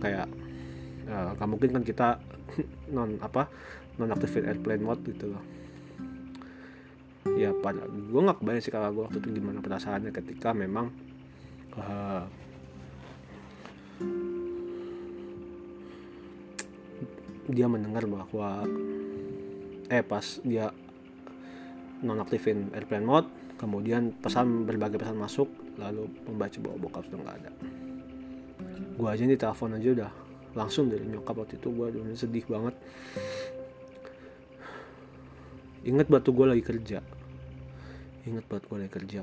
kayak 0.00 0.26
eh, 1.04 1.30
nggak 1.36 1.44
uh, 1.44 1.50
mungkin 1.52 1.70
kan 1.76 1.82
kita 1.84 2.08
non 2.96 3.20
apa 3.20 3.52
non 4.00 4.10
activate 4.10 4.48
airplane 4.48 4.80
mode 4.80 5.04
gitu 5.04 5.28
loh. 5.28 5.44
Ya 7.36 7.52
pada 7.52 7.84
gue 7.84 8.20
nggak 8.24 8.40
kebayang 8.40 8.64
sih 8.64 8.72
kalau 8.72 8.88
gue 8.96 9.04
waktu 9.12 9.20
itu 9.20 9.28
gimana 9.36 9.60
perasaannya 9.60 10.08
ketika 10.16 10.56
memang 10.56 10.88
uh, 11.76 12.24
dia 17.48 17.68
mendengar 17.68 18.08
bahwa 18.08 18.64
eh 19.92 20.00
pas 20.00 20.40
dia 20.40 20.72
nonaktifin 22.00 22.72
airplane 22.72 23.04
mode 23.04 23.28
kemudian 23.60 24.12
pesan 24.16 24.64
berbagai 24.64 25.00
pesan 25.00 25.16
masuk 25.20 25.48
lalu 25.76 26.08
membaca 26.28 26.58
bahwa 26.62 26.76
bokap 26.88 27.02
sudah 27.08 27.18
nggak 27.20 27.36
ada. 27.44 27.50
Gue 28.94 29.08
aja 29.10 29.22
nih 29.26 29.38
telepon 29.38 29.74
aja 29.74 29.88
udah 29.90 30.10
langsung 30.54 30.86
dari 30.86 31.02
nyokap 31.06 31.34
waktu 31.34 31.58
itu 31.58 31.68
gue 31.70 31.86
udah 31.98 32.14
sedih 32.14 32.46
banget. 32.46 32.74
Inget 35.84 36.08
batu 36.08 36.30
gue 36.32 36.46
lagi 36.46 36.64
kerja. 36.64 37.02
Inget 38.24 38.44
batu 38.48 38.64
gue 38.70 38.78
lagi 38.86 38.92
kerja. 38.94 39.22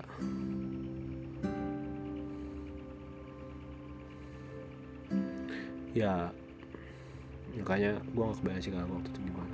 Ya 5.92 6.32
makanya 7.60 7.92
gue 8.00 8.24
gak 8.24 8.38
kebayang 8.40 8.62
sih 8.64 8.72
kalau 8.72 8.96
waktu 8.96 9.10
itu 9.12 9.20
gimana. 9.28 9.54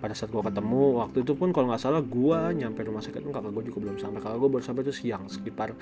Pada 0.00 0.14
saat 0.16 0.30
gue 0.32 0.42
ketemu 0.42 0.82
waktu 0.96 1.18
itu 1.20 1.32
pun 1.36 1.48
kalau 1.52 1.66
nggak 1.68 1.82
salah 1.84 2.00
gue 2.00 2.38
nyampe 2.56 2.80
rumah 2.88 3.04
sakit 3.04 3.20
kan 3.20 3.32
kakak 3.36 3.52
gue 3.52 3.64
juga 3.68 3.78
belum 3.84 3.96
sampai. 4.00 4.20
Kakak 4.24 4.38
gue 4.40 4.50
baru 4.50 4.64
sampai 4.64 4.82
itu 4.88 4.94
siang 4.96 5.24
sekitar 5.28 5.76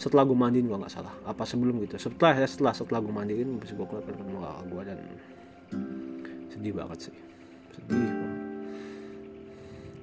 setelah 0.00 0.24
gue 0.24 0.38
mandiin 0.38 0.66
gue 0.66 0.78
nggak 0.78 0.92
salah. 0.92 1.12
Apa 1.28 1.44
sebelum 1.44 1.76
gitu. 1.84 2.00
Setelah 2.00 2.32
ya 2.40 2.48
setelah 2.48 2.72
setelah 2.72 3.00
gue 3.04 3.12
mandiin 3.12 3.60
bisa 3.60 3.76
gue 3.76 3.86
keluar 3.86 4.04
ketemu 4.08 4.36
kakak 4.40 4.64
gue 4.66 4.82
dan 4.88 4.98
sedih 6.48 6.72
banget 6.72 6.98
sih. 7.10 7.16
Sedih 7.76 8.08
banget 8.08 8.48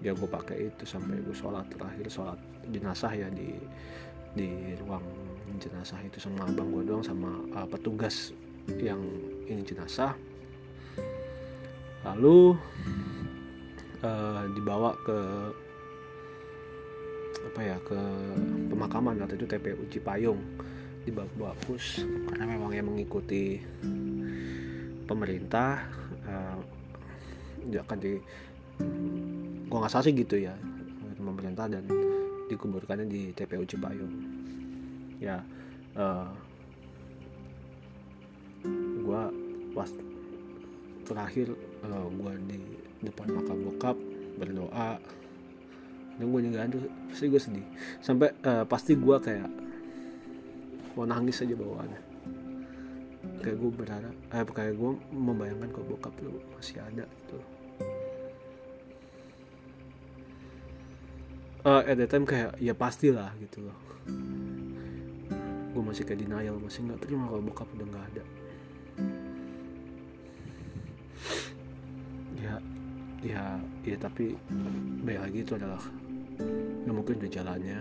ya 0.05 0.13
gue 0.13 0.29
pakai 0.29 0.69
itu 0.69 0.85
sampai 0.85 1.17
gue 1.25 1.33
sholat 1.33 1.65
terakhir 1.65 2.05
sholat 2.13 2.37
jenazah 2.69 3.09
ya 3.09 3.25
di 3.33 3.57
di 4.37 4.77
ruang 4.85 5.01
jenazah 5.57 5.97
itu 6.05 6.21
sama 6.21 6.45
abang 6.45 6.69
gue 6.69 6.85
doang 6.85 7.01
sama 7.01 7.41
uh, 7.57 7.65
petugas 7.65 8.29
yang 8.77 9.01
ini 9.49 9.65
jenazah 9.65 10.13
lalu 12.05 12.53
uh, 14.05 14.45
dibawa 14.53 14.93
ke 15.01 15.19
apa 17.51 17.59
ya 17.61 17.77
ke 17.81 17.99
pemakaman. 18.69 19.19
Atau 19.25 19.35
itu 19.41 19.49
TPU 19.49 19.83
Cipayung 19.89 20.39
di 21.05 21.13
Bapus 21.13 22.01
karena 22.33 22.45
memang 22.49 22.73
yang 22.73 22.89
mengikuti 22.89 23.61
pemerintah 25.05 25.85
uh, 26.25 26.57
akan 27.69 27.97
di 28.01 28.17
gua 29.69 29.85
nggak 29.85 30.01
sih 30.01 30.13
gitu 30.17 30.41
ya 30.41 30.57
pemerintah 31.17 31.69
dan 31.69 31.85
dikuburkannya 32.49 33.05
di 33.05 33.21
TPU 33.37 33.65
Cipayung 33.69 34.13
ya 35.21 35.41
uh, 35.93 36.29
gua 39.05 39.29
pas 39.77 39.89
terakhir 41.05 41.53
uh, 41.91 42.09
gua 42.15 42.33
di 42.37 42.57
depan 43.05 43.29
makam 43.33 43.57
bokap 43.65 43.97
berdoa. 44.35 44.97
Dan 46.15 46.31
gue 46.31 46.41
juga 46.47 46.63
aduh 46.63 46.83
pasti 47.11 47.25
gue 47.27 47.41
sedih. 47.41 47.67
Sampai 47.99 48.31
uh, 48.47 48.63
pasti 48.63 48.95
gue 48.95 49.17
kayak 49.19 49.49
mau 50.95 51.03
nangis 51.03 51.43
aja 51.43 51.55
bawaannya. 51.55 52.01
Kayak 53.43 53.57
gue 53.59 53.71
berharap 53.75 54.15
eh 54.31 54.43
kayak 54.47 54.73
gue 54.79 54.91
membayangkan 55.11 55.69
kalau 55.75 55.87
bokap 55.91 56.15
lu 56.23 56.39
masih 56.55 56.79
ada 56.79 57.03
gitu. 57.03 57.39
Uh, 61.65 61.81
at 61.81 61.97
that 61.97 62.13
time 62.13 62.23
kayak 62.23 62.55
ya 62.63 62.71
pastilah 62.71 63.35
gitu 63.43 63.67
loh. 63.67 63.77
Gue 65.75 65.83
masih 65.83 66.07
kayak 66.07 66.23
denial 66.23 66.55
masih 66.63 66.87
nggak 66.87 67.03
terima 67.03 67.27
kalau 67.27 67.43
bokap 67.43 67.67
udah 67.75 67.87
nggak 67.91 68.05
ada 68.15 68.23
ya 72.39 72.55
ya 73.23 73.43
ya 73.87 73.97
tapi 73.97 74.37
baik 75.01 75.19
lagi 75.19 75.39
itu 75.41 75.53
adalah 75.57 75.81
ya 76.85 76.91
mungkin 76.91 77.17
udah 77.17 77.31
jalannya 77.31 77.79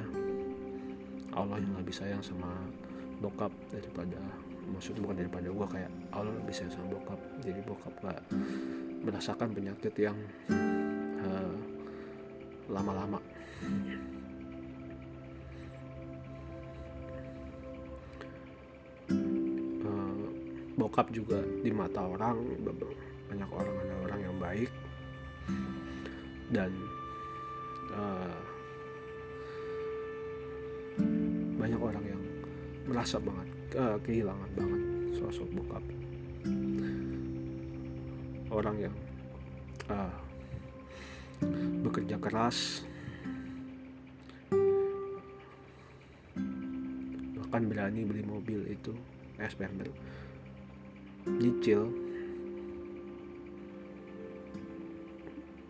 Allah 1.35 1.59
yang 1.59 1.75
lebih 1.77 1.95
sayang 1.95 2.23
sama 2.23 2.49
bokap 3.19 3.51
daripada 3.75 4.21
maksudnya 4.71 5.01
bukan 5.05 5.17
daripada 5.21 5.49
gue 5.51 5.67
kayak 5.69 5.91
Allah 6.15 6.33
lebih 6.33 6.55
sayang 6.55 6.73
sama 6.73 6.87
bokap. 6.97 7.21
Jadi 7.45 7.61
bokap 7.67 7.95
gak 8.01 8.21
merasakan 9.05 9.49
penyakit 9.53 9.95
yang 9.99 10.17
uh, 11.21 11.55
lama-lama. 12.73 13.21
Uh, 19.85 20.25
bokap 20.81 21.13
juga 21.13 21.45
di 21.61 21.71
mata 21.71 22.01
orang 22.01 22.41
banyak 23.29 23.51
orang 23.51 23.75
ada 23.83 23.95
orang 23.99 23.99
yang 23.99 24.04
baik. 24.45 24.71
Dan 26.53 26.71
uh, 27.97 28.39
banyak 31.57 31.81
orang 31.81 32.05
yang 32.05 32.23
merasa 32.85 33.17
banget 33.17 33.49
uh, 33.81 33.97
kehilangan 34.05 34.51
banget 34.53 34.83
sosok 35.17 35.49
bokap. 35.57 35.85
Orang 38.53 38.77
yang 38.77 38.95
uh, 39.89 40.13
bekerja 41.81 42.21
keras. 42.21 42.85
Bahkan 47.41 47.63
berani 47.71 48.05
beli 48.05 48.23
mobil 48.23 48.61
itu 48.69 48.93
Expander 49.35 49.91
nyicil 51.27 52.04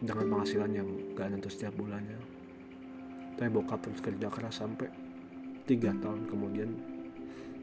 dengan 0.04 0.26
penghasilan 0.36 0.70
yang 0.70 0.88
gak 1.16 1.32
nentu 1.32 1.48
setiap 1.48 1.72
bulannya. 1.74 2.20
Tapi 3.34 3.48
bokap 3.50 3.82
terus 3.82 4.04
kerja 4.04 4.28
keras 4.30 4.60
sampai 4.60 4.86
tiga 5.64 5.90
tahun 5.96 6.28
kemudian 6.28 6.70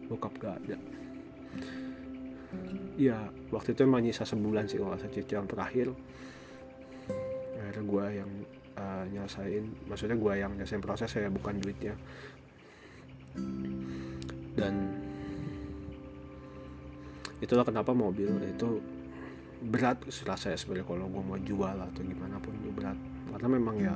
bokap 0.10 0.33
gak 0.41 0.57
ada. 0.65 0.77
Ya 3.00 3.31
waktu 3.53 3.71
itu 3.71 3.88
emang 3.88 4.03
nyisa 4.03 4.27
sebulan 4.27 4.67
sih 4.67 4.81
kalau 4.81 4.98
saya 4.98 5.13
cicil 5.13 5.48
terakhir. 5.48 5.93
Akhirnya 7.62 7.83
gue 7.88 8.05
yang 8.19 8.31
uh, 8.75 9.05
nyelesain. 9.07 9.63
Maksudnya 9.88 10.17
gue 10.19 10.33
yang 10.36 10.51
nyelesain 10.57 10.83
proses 10.83 11.07
saya 11.07 11.31
bukan 11.31 11.62
duitnya. 11.62 11.95
Dan 14.57 14.74
itulah 17.39 17.63
kenapa 17.63 17.95
mobil 17.95 18.27
itu 18.43 18.83
berat 19.62 20.01
saya 20.10 20.58
sebenarnya 20.58 20.89
kalau 20.89 21.06
gue 21.06 21.22
mau 21.22 21.38
jual 21.38 21.77
atau 21.77 22.01
gimana 22.01 22.41
pun 22.41 22.53
itu 22.58 22.74
berat. 22.74 22.98
Karena 23.30 23.48
memang 23.48 23.75
ya 23.77 23.94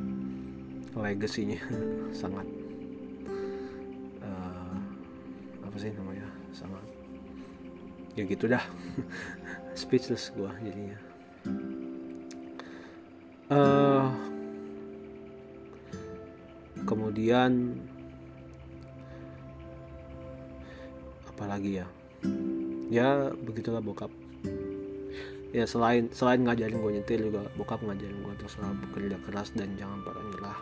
legasinya 0.95 1.60
sangat 2.22 2.48
uh, 4.22 4.77
apa 5.65 5.75
sih 5.81 5.91
namanya 5.91 6.27
sangat 6.53 6.86
ya 8.13 8.24
gitu 8.29 8.45
dah. 8.45 8.62
Speechless 9.79 10.31
gue 10.31 10.51
jadinya. 10.63 11.00
Uh, 13.45 14.10
kemudian 16.86 17.77
apalagi 21.29 21.83
ya? 21.83 21.87
Ya 22.89 23.33
begitulah 23.33 23.81
bokap 23.81 24.13
ya 25.55 25.63
selain 25.63 26.11
selain 26.11 26.44
ngajarin 26.44 26.83
gue 26.83 26.91
nyetir 27.00 27.20
juga 27.24 27.48
bokap 27.55 27.79
ngajarin 27.79 28.20
gue 28.20 28.33
terus 28.35 28.59
bekerja 28.59 29.15
keras 29.24 29.55
dan 29.55 29.72
jangan 29.79 30.03
pernah 30.03 30.24
nyerah 30.27 30.59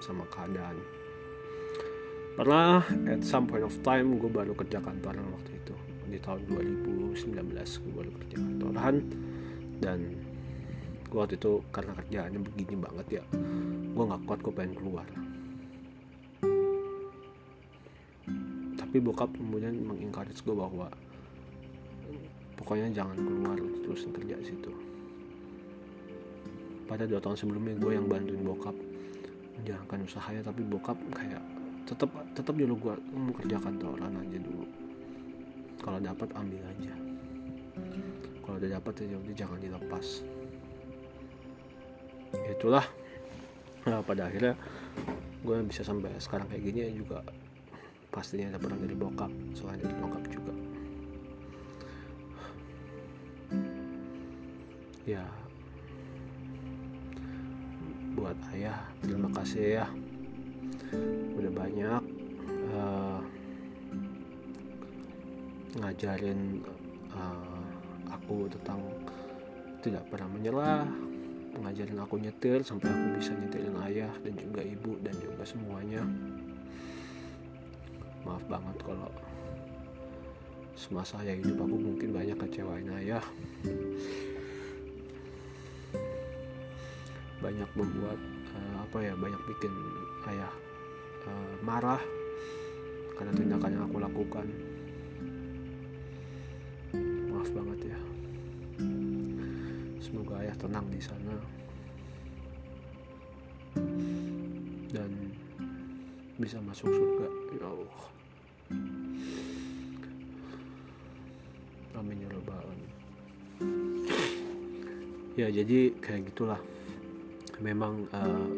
sama 0.00 0.24
keadaan. 0.32 0.80
Pernah 2.32 2.80
at 3.12 3.20
some 3.20 3.44
point 3.44 3.60
of 3.60 3.76
time 3.84 4.16
gue 4.16 4.32
baru 4.32 4.56
kerja 4.56 4.80
kantoran 4.80 5.28
waktu 5.36 5.52
itu. 5.52 5.76
Di 6.08 6.16
tahun 6.16 6.48
2019 6.48 7.28
gue 7.52 7.92
baru 7.92 8.10
kerja 8.24 8.36
kantoran. 8.40 8.96
Dan 9.84 9.98
gue 11.12 11.18
waktu 11.20 11.36
itu 11.36 11.60
karena 11.68 11.92
kerjaannya 11.92 12.40
begini 12.40 12.74
banget 12.80 13.20
ya 13.20 13.24
gue 13.92 14.04
nggak 14.08 14.22
kuat 14.24 14.40
gue 14.40 14.54
pengen 14.56 14.74
keluar. 14.80 15.08
Tapi 18.80 18.96
bokap 18.96 19.28
kemudian 19.36 19.76
mengencourage 19.76 20.40
gue 20.40 20.56
bahwa 20.56 20.88
pokoknya 22.56 22.92
jangan 22.92 23.16
keluar 23.16 23.58
terus 23.84 24.06
kerja 24.08 24.34
di 24.38 24.46
situ. 24.46 24.70
Pada 26.86 27.08
dua 27.08 27.20
tahun 27.22 27.36
sebelumnya 27.38 27.74
gue 27.80 27.92
yang 27.96 28.06
bantuin 28.06 28.42
bokap. 28.44 28.76
Menjalankan 29.60 29.98
usahanya 30.04 30.42
tapi 30.44 30.66
bokap 30.66 30.98
kayak 31.14 31.42
tetap 31.86 32.10
tetap 32.32 32.54
dulu 32.56 32.74
gue 32.78 32.94
mau 33.14 33.34
kerja 33.36 33.56
kantoran 33.60 34.12
aja 34.16 34.38
dulu. 34.40 34.64
Kalau 35.82 35.98
dapat 35.98 36.28
ambil 36.36 36.62
aja. 36.66 36.94
Kalau 38.42 38.56
udah 38.58 38.70
dapat 38.78 38.92
ya 39.06 39.16
udah 39.16 39.34
jangan 39.34 39.58
dilepas. 39.58 40.06
Itulah. 42.32 42.86
Nah, 43.82 43.98
pada 43.98 44.30
akhirnya 44.30 44.54
gue 45.42 45.56
bisa 45.66 45.82
sampai 45.82 46.14
sekarang 46.22 46.46
kayak 46.46 46.62
gini 46.62 46.78
ya 46.86 46.90
juga 46.94 47.18
pastinya 48.14 48.54
ada 48.54 48.58
peran 48.62 48.78
dari 48.78 48.94
bokap 48.94 49.32
selain 49.58 49.82
dari 49.82 49.96
bokap 49.98 50.22
juga 50.30 50.54
ya. 55.08 55.24
Buat 58.14 58.38
ayah 58.54 58.78
terima 59.02 59.28
kasih 59.34 59.82
ya. 59.82 59.86
Udah 61.34 61.52
banyak 61.52 62.02
uh, 62.70 63.20
ngajarin 65.80 66.60
uh, 67.10 67.64
aku 68.12 68.46
tentang 68.52 68.78
tidak 69.82 70.06
pernah 70.12 70.28
menyerah 70.30 70.86
ngajarin 71.52 72.00
aku 72.00 72.16
nyetir 72.16 72.64
sampai 72.64 72.88
aku 72.88 73.06
bisa 73.20 73.32
nyetirin 73.36 73.76
ayah 73.84 74.12
dan 74.24 74.34
juga 74.40 74.64
ibu 74.64 74.96
dan 75.04 75.12
juga 75.20 75.42
semuanya. 75.44 76.02
Maaf 78.22 78.44
banget 78.46 78.76
kalau 78.86 79.10
semasa 80.78 81.20
saya 81.20 81.36
hidup 81.36 81.60
aku 81.60 81.76
mungkin 81.76 82.16
banyak 82.16 82.38
kecewain 82.38 82.88
ayah 83.02 83.22
banyak 87.42 87.66
membuat 87.74 88.18
uh, 88.54 88.74
apa 88.86 88.98
ya 89.02 89.14
banyak 89.18 89.42
bikin 89.50 89.74
ayah 90.30 90.52
uh, 91.26 91.54
marah 91.66 91.98
karena 93.18 93.32
tindakan 93.34 93.74
yang 93.74 93.84
aku 93.90 93.98
lakukan. 93.98 94.46
Maaf 97.34 97.50
banget 97.50 97.80
ya. 97.90 97.98
Semoga 99.98 100.38
ayah 100.46 100.54
tenang 100.54 100.86
di 100.86 101.02
sana. 101.02 101.36
Dan 104.94 105.10
bisa 106.38 106.62
masuk 106.62 106.86
surga 106.86 107.28
ya 107.58 107.66
Allah. 107.66 108.02
Amin 111.98 112.18
ya 112.22 112.32
ya 115.32 115.48
jadi 115.48 115.96
kayak 115.98 116.28
gitulah 116.32 116.60
memang 117.62 118.10
uh, 118.10 118.50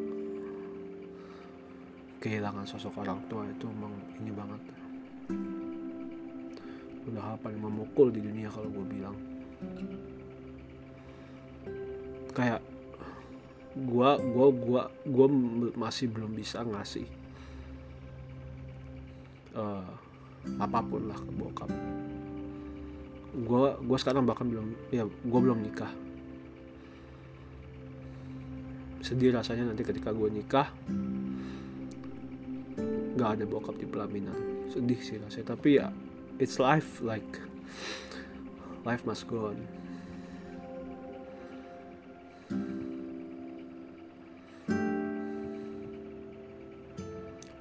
kehilangan 2.24 2.64
sosok 2.64 3.04
orang 3.04 3.20
tua 3.28 3.44
itu 3.44 3.68
emang 3.68 3.92
ini 4.16 4.32
banget. 4.32 4.62
Udah 7.04 7.20
hal 7.20 7.36
paling 7.44 7.60
memukul 7.60 8.08
di 8.08 8.24
dunia 8.24 8.48
kalau 8.48 8.72
gue 8.72 8.86
bilang. 8.88 9.16
Kayak 12.32 12.64
gua 13.74 14.16
gua 14.18 14.46
gua 14.50 14.82
gua 15.04 15.26
masih 15.76 16.08
belum 16.08 16.32
bisa 16.32 16.64
ngasih 16.64 17.04
uh, 19.52 19.86
apa 20.58 20.78
pun 20.80 21.12
lah 21.12 21.18
ke 21.20 21.30
bokap. 21.36 21.70
Gue 23.34 23.66
gue 23.82 23.98
sekarang 23.98 24.24
bahkan 24.24 24.46
belum 24.46 24.66
ya 24.94 25.04
gue 25.04 25.40
belum 25.42 25.60
nikah 25.60 25.90
sedih 29.04 29.36
rasanya 29.36 29.68
nanti 29.68 29.84
ketika 29.84 30.16
gue 30.16 30.32
nikah. 30.32 30.72
Nggak 33.14 33.30
ada 33.36 33.44
bokap 33.44 33.76
di 33.76 33.84
pelaminan. 33.84 34.64
Sedih 34.72 34.96
sih 35.04 35.20
rasanya 35.20 35.52
tapi 35.52 35.76
ya 35.76 35.92
it's 36.40 36.56
life 36.56 37.04
like 37.04 37.36
life 38.88 39.04
must 39.04 39.28
go 39.28 39.52
on. 39.52 39.60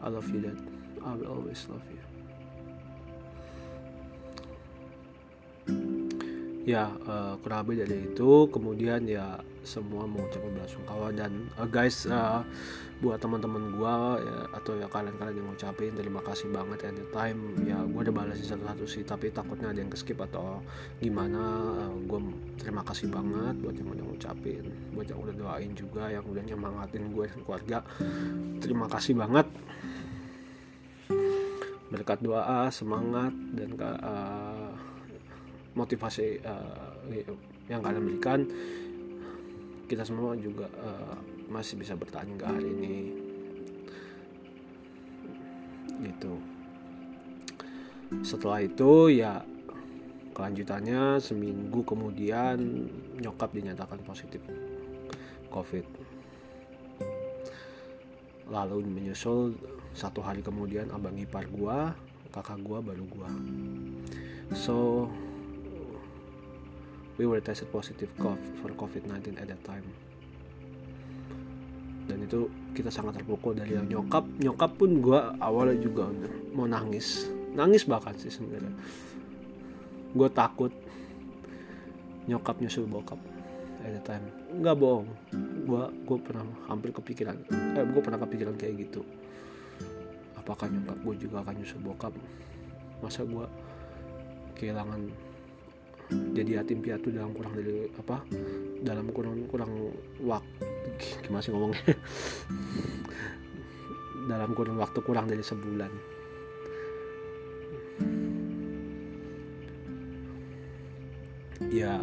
I 0.03 0.07
love 0.11 0.27
you 0.31 0.47
dad. 0.47 0.59
I 1.03 1.11
will 1.19 1.27
always 1.27 1.59
love 1.67 1.83
you 1.91 1.99
ya 6.63 6.91
uh, 7.07 7.35
kurang 7.43 7.67
lebih 7.67 7.87
dari 7.87 7.97
itu. 8.11 8.47
Kemudian 8.51 9.07
ya 9.07 9.39
semua 9.63 10.03
mengucapkan 10.03 10.51
belasungkawa 10.51 11.15
dan 11.15 11.47
uh, 11.55 11.67
guys 11.67 12.03
uh, 12.11 12.43
buat 12.99 13.19
teman-teman 13.19 13.75
gua 13.75 14.19
ya, 14.19 14.37
atau 14.55 14.75
ya 14.79 14.87
kalian-kalian 14.91 15.39
yang 15.39 15.47
ngucapin 15.51 15.91
terima 15.95 16.23
kasih 16.23 16.51
banget 16.51 16.87
at 16.87 16.95
the 16.95 17.07
time 17.11 17.39
ya 17.63 17.79
gua 17.87 18.03
udah 18.03 18.15
balasin 18.15 18.47
satu-satu 18.55 18.85
sih 18.87 19.03
tapi 19.07 19.31
takutnya 19.31 19.71
ada 19.71 19.79
yang 19.79 19.91
keskip 19.91 20.19
atau 20.19 20.59
gimana. 20.99 21.41
Uh, 21.87 21.95
gua 22.07 22.19
terima 22.59 22.83
kasih 22.83 23.07
banget 23.11 23.55
buat 23.59 23.75
yang 23.75 23.89
udah 23.91 24.05
ngucapin 24.07 24.63
buat 24.93 25.07
yang 25.09 25.19
udah 25.19 25.35
doain 25.35 25.71
juga 25.73 26.03
yang 26.07 26.23
udah 26.23 26.43
nyemangatin 26.45 27.11
gue 27.11 27.25
dan 27.27 27.39
keluarga. 27.43 27.77
Terima 28.61 28.85
kasih 28.87 29.13
banget. 29.17 29.47
Berkat 31.89 32.19
doa 32.21 32.69
semangat 32.69 33.33
dan 33.53 33.69
uh, 33.77 34.62
motivasi 35.73 36.41
uh, 36.45 36.93
yang 37.69 37.81
kalian 37.81 38.03
berikan 38.05 38.39
kita 39.89 40.05
semua 40.07 40.33
juga 40.37 40.69
uh, 40.79 41.17
masih 41.51 41.77
bisa 41.77 41.93
bertahan 41.93 42.29
hingga 42.33 42.47
hari 42.49 42.65
ini. 42.65 42.95
Gitu. 46.03 46.33
Setelah 48.25 48.65
itu 48.65 49.13
ya 49.13 49.41
kelanjutannya 50.33 51.21
seminggu 51.21 51.85
kemudian 51.85 52.89
nyokap 53.21 53.53
dinyatakan 53.53 54.01
positif 54.01 54.41
covid. 55.53 55.85
Lalu 58.49 58.85
menyusul 58.85 59.57
satu 59.93 60.25
hari 60.25 60.41
kemudian 60.41 60.89
abang 60.89 61.13
ipar 61.17 61.45
gua 61.53 61.93
kakak 62.33 62.59
gua 62.65 62.81
baru 62.81 63.05
gua. 63.13 63.29
So 64.57 65.07
we 67.17 67.25
were 67.29 67.41
tested 67.41 67.69
positive 67.69 68.09
for 68.17 68.69
COVID-19 68.73 69.37
at 69.37 69.47
that 69.49 69.61
time. 69.61 69.85
Dan 72.03 72.27
itu 72.27 72.51
kita 72.75 72.91
sangat 72.91 73.21
terpukul 73.21 73.55
dari 73.55 73.79
yang 73.79 73.87
nyokap. 73.87 74.27
Nyokap 74.41 74.71
pun 74.75 74.99
gue 74.99 75.19
awalnya 75.39 75.77
juga 75.79 76.11
mau 76.51 76.67
nangis. 76.67 77.31
Nangis 77.55 77.87
bahkan 77.87 78.11
sih 78.19 78.33
sebenarnya. 78.33 78.73
Gue 80.11 80.29
takut 80.33 80.73
nyokap 82.27 82.59
nyusul 82.59 82.87
bokap 82.87 83.19
at 83.87 83.91
that 83.95 84.03
time. 84.03 84.25
Nggak 84.51 84.75
bohong. 84.75 85.07
Gue 85.63 85.83
gue 86.03 86.17
pernah 86.19 86.43
hampir 86.67 86.91
kepikiran 86.91 87.35
eh 87.79 87.85
gue 87.87 88.01
pernah 88.03 88.19
kepikiran 88.19 88.55
kayak 88.59 88.89
gitu. 88.89 89.01
Apakah 90.35 90.67
nyokap 90.67 90.97
gue 91.07 91.15
juga 91.23 91.39
akan 91.39 91.55
nyusul 91.55 91.79
bokap? 91.87 92.11
Masa 92.99 93.23
gue 93.23 93.47
kehilangan 94.59 95.07
jadi 96.33 96.61
yatim 96.61 96.81
piatu 96.81 97.13
dalam 97.13 97.33
kurang 97.33 97.53
dari 97.57 97.89
apa 97.93 98.25
dalam 98.83 99.09
kurang 99.15 99.47
kurang 99.47 99.71
waktu 100.21 100.65
gimana 101.23 101.41
sih 101.43 101.51
ngomongnya? 101.53 101.81
Dalam 104.23 104.55
kurang 104.55 104.79
waktu 104.79 104.99
kurang 105.03 105.27
dari 105.27 105.43
sebulan. 105.43 105.91
Ya 111.67 111.99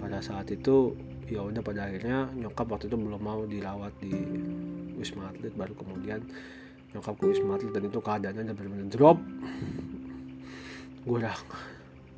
pada 0.00 0.18
saat 0.24 0.48
itu 0.48 0.96
ya 1.28 1.44
udah 1.44 1.60
pada 1.60 1.88
akhirnya 1.88 2.28
nyokap 2.36 2.72
waktu 2.72 2.88
itu 2.88 2.96
belum 2.96 3.20
mau 3.20 3.44
dirawat 3.44 3.92
di 4.00 4.12
wisma 4.96 5.28
atlet. 5.28 5.52
Baru 5.52 5.76
kemudian 5.76 6.24
nyokap 6.96 7.16
ke 7.20 7.24
wisma 7.28 7.60
atlet 7.60 7.72
dan 7.76 7.84
itu 7.88 8.00
keadaannya 8.00 8.42
udah 8.48 8.56
benar-benar 8.56 8.88
drop. 8.88 9.18
Gue 11.04 11.16
udah 11.20 11.36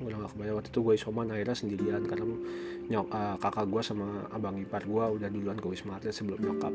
udah 0.02 0.26
gak 0.26 0.32
kebayang 0.34 0.56
waktu 0.58 0.70
itu 0.74 0.80
gue 0.82 0.94
isoman 0.98 1.26
akhirnya 1.30 1.56
sendirian 1.56 2.02
karena 2.02 2.26
nyok 2.90 3.06
uh, 3.14 3.36
kakak 3.38 3.66
gue 3.70 3.82
sama 3.84 4.26
abang 4.34 4.58
ipar 4.58 4.82
gue 4.82 5.04
udah 5.20 5.28
duluan 5.30 5.54
ke 5.54 5.66
wisma 5.70 5.96
atlet 5.96 6.10
sebelum 6.10 6.42
nyokap. 6.42 6.74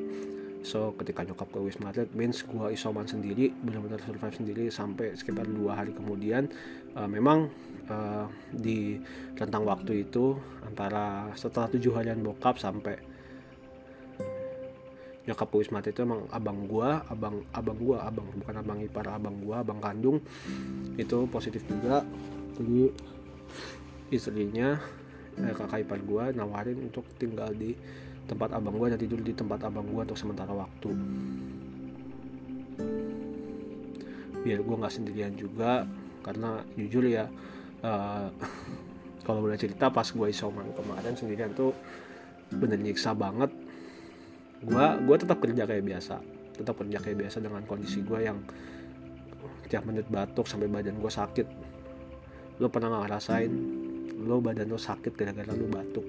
So 0.63 0.95
ketika 0.95 1.27
nyokap 1.27 1.51
ke 1.51 1.59
wisma 1.59 1.91
atlet 1.91 2.07
means 2.15 2.47
gue 2.47 2.67
isoman 2.71 3.05
sendiri 3.05 3.51
benar-benar 3.59 3.99
survive 4.03 4.35
sendiri 4.35 4.65
sampai 4.71 5.19
sekitar 5.19 5.45
dua 5.51 5.83
hari 5.83 5.91
kemudian 5.91 6.47
uh, 6.95 7.07
memang 7.11 7.51
uh, 7.91 8.25
di 8.55 9.03
rentang 9.35 9.67
waktu 9.67 10.07
itu 10.07 10.39
antara 10.63 11.27
setelah 11.35 11.67
tujuh 11.75 11.91
harian 11.99 12.23
bokap 12.23 12.55
sampai 12.55 12.95
nyokap 15.27 15.47
ke 15.51 15.55
wisma 15.61 15.83
atlet 15.83 15.93
itu 15.93 16.01
emang 16.07 16.25
abang 16.31 16.65
gue 16.65 16.89
abang 17.11 17.35
abang 17.53 17.77
gue 17.77 17.97
abang 17.99 18.27
bukan 18.33 18.55
abang 18.57 18.79
ipar 18.81 19.05
abang 19.11 19.35
gue 19.37 19.53
abang 19.53 19.77
kandung 19.77 20.17
itu 20.97 21.29
positif 21.29 21.61
juga 21.69 22.01
jadi 22.59 22.91
istrinya 24.11 24.75
eh, 25.39 25.53
kakak 25.55 25.87
ipar 25.87 25.99
gue 26.03 26.23
nawarin 26.35 26.77
untuk 26.91 27.07
tinggal 27.15 27.49
di 27.55 27.71
tempat 28.27 28.53
abang 28.53 28.77
gue 28.77 28.87
dan 28.93 28.99
tidur 28.99 29.21
di 29.23 29.33
tempat 29.33 29.63
abang 29.65 29.87
gue 29.87 30.01
untuk 30.05 30.19
sementara 30.19 30.53
waktu. 30.53 30.91
Biar 34.43 34.59
gue 34.61 34.75
nggak 34.75 34.93
sendirian 34.93 35.33
juga 35.33 35.87
karena 36.21 36.61
jujur 36.75 37.07
ya 37.07 37.25
uh, 37.81 38.27
kalau 39.25 39.39
boleh 39.41 39.57
cerita 39.57 39.89
pas 39.89 40.05
gue 40.05 40.27
isoman 40.29 40.67
kemarin 40.75 41.15
sendirian 41.15 41.55
tuh 41.55 41.73
bener 42.53 42.77
nyiksa 42.77 43.17
banget. 43.17 43.49
Gue 44.61 44.85
gue 45.07 45.15
tetap 45.15 45.39
kerja 45.41 45.63
kayak 45.63 45.85
biasa 45.87 46.39
tetap 46.59 46.75
kerja 46.75 46.99
kayak 46.99 47.17
biasa 47.23 47.39
dengan 47.39 47.63
kondisi 47.63 48.03
gue 48.03 48.19
yang 48.19 48.43
tiap 49.71 49.87
menit 49.87 50.11
batuk 50.11 50.43
sampai 50.43 50.67
badan 50.67 50.99
gue 50.99 51.07
sakit 51.07 51.47
lo 52.59 52.67
pernah 52.67 52.91
nggak 52.91 53.03
ngerasain 53.07 53.53
lo 54.19 54.43
badan 54.43 54.67
lo 54.67 54.75
sakit 54.75 55.15
gara-gara 55.15 55.55
lo 55.55 55.65
batuk? 55.71 56.07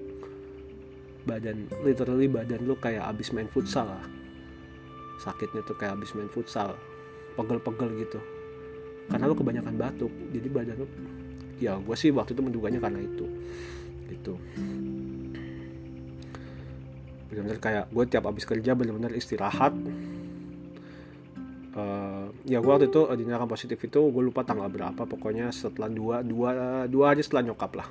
Badan 1.23 1.71
literally 1.87 2.27
badan 2.27 2.67
lo 2.67 2.75
kayak 2.75 3.07
abis 3.07 3.31
main 3.31 3.47
futsal 3.47 3.87
lah. 3.87 4.05
Sakitnya 5.23 5.63
tuh 5.63 5.79
kayak 5.79 5.95
abis 5.95 6.11
main 6.19 6.27
futsal. 6.27 6.75
Pegel-pegel 7.39 8.03
gitu. 8.03 8.19
Karena 9.07 9.31
lo 9.31 9.35
kebanyakan 9.39 9.75
batuk 9.79 10.11
jadi 10.35 10.49
badan 10.51 10.77
lo 10.83 10.87
ya 11.61 11.77
gue 11.77 11.97
sih 11.97 12.11
waktu 12.11 12.35
itu 12.35 12.43
menduganya 12.43 12.83
karena 12.83 12.99
itu. 12.99 13.27
Gitu. 14.11 14.35
Benar-benar 17.31 17.59
kayak 17.63 17.85
gue 17.95 18.05
tiap 18.11 18.27
abis 18.27 18.43
kerja 18.43 18.75
benar-benar 18.75 19.15
istirahat 19.15 19.71
ya 22.48 22.59
gue 22.61 22.70
waktu 22.70 22.88
itu 22.88 23.00
dinyatakan 23.05 23.48
positif 23.48 23.79
itu 23.81 24.00
gue 24.00 24.22
lupa 24.22 24.44
tanggal 24.46 24.68
berapa. 24.72 25.03
Pokoknya 25.05 25.53
setelah 25.53 25.90
dua 25.92 26.16
dua 26.24 26.50
dua 26.88 27.05
hari 27.12 27.20
setelah 27.20 27.53
nyokap 27.53 27.72
lah. 27.76 27.88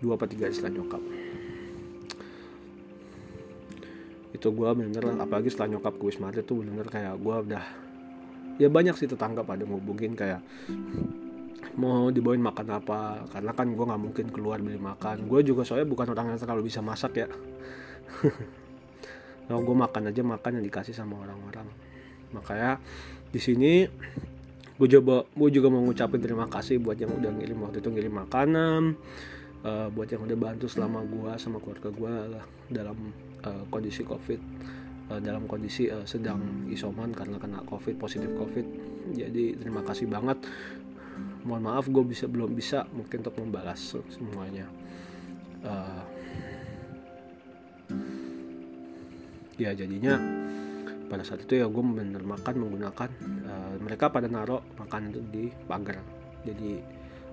Dua 0.00 0.16
atau 0.16 0.28
tiga 0.28 0.48
hari 0.48 0.54
setelah 0.56 0.80
nyokap. 0.80 1.02
Itu 4.32 4.48
gue 4.50 4.68
bener 4.76 5.02
apalagi 5.20 5.48
setelah 5.52 5.76
nyokap 5.76 5.94
ke 5.96 6.04
wisma 6.08 6.32
itu 6.32 6.54
bener 6.56 6.86
kayak 6.88 7.14
gue 7.20 7.36
udah 7.50 7.64
ya 8.56 8.68
banyak 8.70 8.94
sih 8.94 9.10
tetangga 9.10 9.42
pada 9.42 9.66
ngubungin 9.66 10.14
kayak 10.14 10.40
mau 11.76 12.08
dibawain 12.08 12.40
makan 12.40 12.66
apa. 12.80 13.28
Karena 13.28 13.52
kan 13.52 13.66
gue 13.72 13.84
nggak 13.84 14.02
mungkin 14.02 14.26
keluar 14.32 14.62
beli 14.62 14.80
makan. 14.80 15.28
Gue 15.28 15.44
juga 15.44 15.66
soalnya 15.66 15.88
bukan 15.88 16.12
orang 16.12 16.34
yang 16.34 16.40
terlalu 16.40 16.72
bisa 16.72 16.80
masak 16.80 17.24
ya. 17.24 17.28
Nah, 19.44 19.60
gue 19.60 19.76
makan 19.76 20.08
aja 20.08 20.24
makan 20.24 20.50
yang 20.56 20.64
dikasih 20.64 20.96
sama 20.96 21.20
orang-orang. 21.20 21.68
Makanya 22.32 22.80
di 23.34 23.40
sini 23.42 23.82
gue 24.74 24.88
coba 24.98 25.26
gue 25.26 25.48
juga 25.50 25.66
mau 25.70 25.82
ngucapin 25.82 26.22
terima 26.22 26.46
kasih 26.46 26.78
buat 26.78 26.94
yang 26.94 27.10
udah 27.10 27.30
ngirim 27.34 27.58
waktu 27.66 27.82
itu 27.82 27.90
ngirim 27.90 28.14
makanan 28.14 28.94
uh, 29.66 29.90
buat 29.90 30.06
yang 30.06 30.22
udah 30.22 30.38
bantu 30.38 30.70
selama 30.70 31.02
gue 31.02 31.30
sama 31.42 31.58
keluarga 31.58 31.90
gue 31.90 32.14
dalam 32.70 32.98
uh, 33.42 33.66
kondisi 33.70 34.06
covid 34.06 34.38
uh, 35.10 35.20
dalam 35.20 35.44
kondisi 35.44 35.90
uh, 35.90 36.06
sedang 36.06 36.68
isoman 36.70 37.12
karena 37.12 37.36
kena 37.36 37.60
covid 37.66 37.98
positif 38.00 38.30
covid. 38.38 38.64
Jadi 39.12 39.58
terima 39.58 39.84
kasih 39.84 40.08
banget. 40.08 40.40
Mohon 41.44 41.62
maaf 41.68 41.84
gue 41.92 42.04
bisa 42.08 42.24
belum 42.24 42.56
bisa 42.56 42.88
mungkin 42.96 43.20
untuk 43.20 43.36
membalas 43.36 43.80
semuanya. 44.08 44.66
Uh, 45.64 46.02
ya 49.54 49.70
jadinya 49.70 50.18
pada 51.08 51.22
saat 51.22 51.44
itu 51.44 51.60
ya 51.60 51.66
gue 51.68 51.82
bener 51.82 52.22
makan 52.24 52.54
menggunakan 52.64 53.08
uh, 53.44 53.74
mereka 53.80 54.08
pada 54.08 54.26
naruh 54.26 54.64
makan 54.80 55.12
itu 55.12 55.20
di 55.30 55.44
pagar. 55.68 56.00
Jadi 56.44 56.80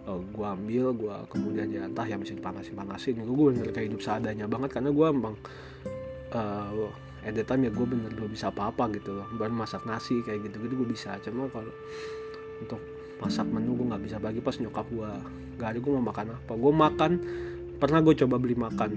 uh, 0.08 0.16
eh, 0.16 0.22
gue 0.22 0.48
ambil 0.48 0.86
gue 0.96 1.16
kemudian 1.32 1.68
ya 1.72 1.88
entah 1.88 2.06
ya 2.08 2.20
bisa 2.20 2.36
dipanasin 2.36 2.76
panasin 2.76 3.16
gue 3.22 3.46
bener 3.52 3.68
kayak 3.72 3.92
hidup 3.92 4.02
seadanya 4.04 4.46
banget 4.48 4.76
karena 4.76 4.90
gue 4.92 5.08
emang 5.08 5.36
uh, 6.36 6.92
at 7.22 7.38
time 7.38 7.70
ya 7.70 7.72
gue 7.72 7.86
bener 7.86 8.12
belum 8.18 8.32
bisa 8.34 8.50
apa-apa 8.50 8.90
gitu 8.98 9.14
loh. 9.14 9.28
Baru 9.38 9.54
masak 9.54 9.86
nasi 9.86 10.20
kayak 10.26 10.50
gitu 10.50 10.58
gitu 10.66 10.74
gue 10.82 10.90
bisa. 10.90 11.16
Cuma 11.22 11.48
kalau 11.54 11.74
untuk 12.62 12.82
masak 13.22 13.46
menu 13.46 13.78
gue 13.78 13.86
nggak 13.88 14.04
bisa 14.04 14.18
bagi 14.18 14.42
pas 14.42 14.58
nyokap 14.58 14.90
gue 14.90 15.12
gak 15.62 15.78
ada 15.78 15.80
gue 15.80 15.92
mau 15.94 16.06
makan 16.10 16.28
apa. 16.34 16.54
Gue 16.58 16.74
makan 16.74 17.12
pernah 17.78 18.00
gue 18.02 18.14
coba 18.26 18.36
beli 18.42 18.58
makan 18.58 18.92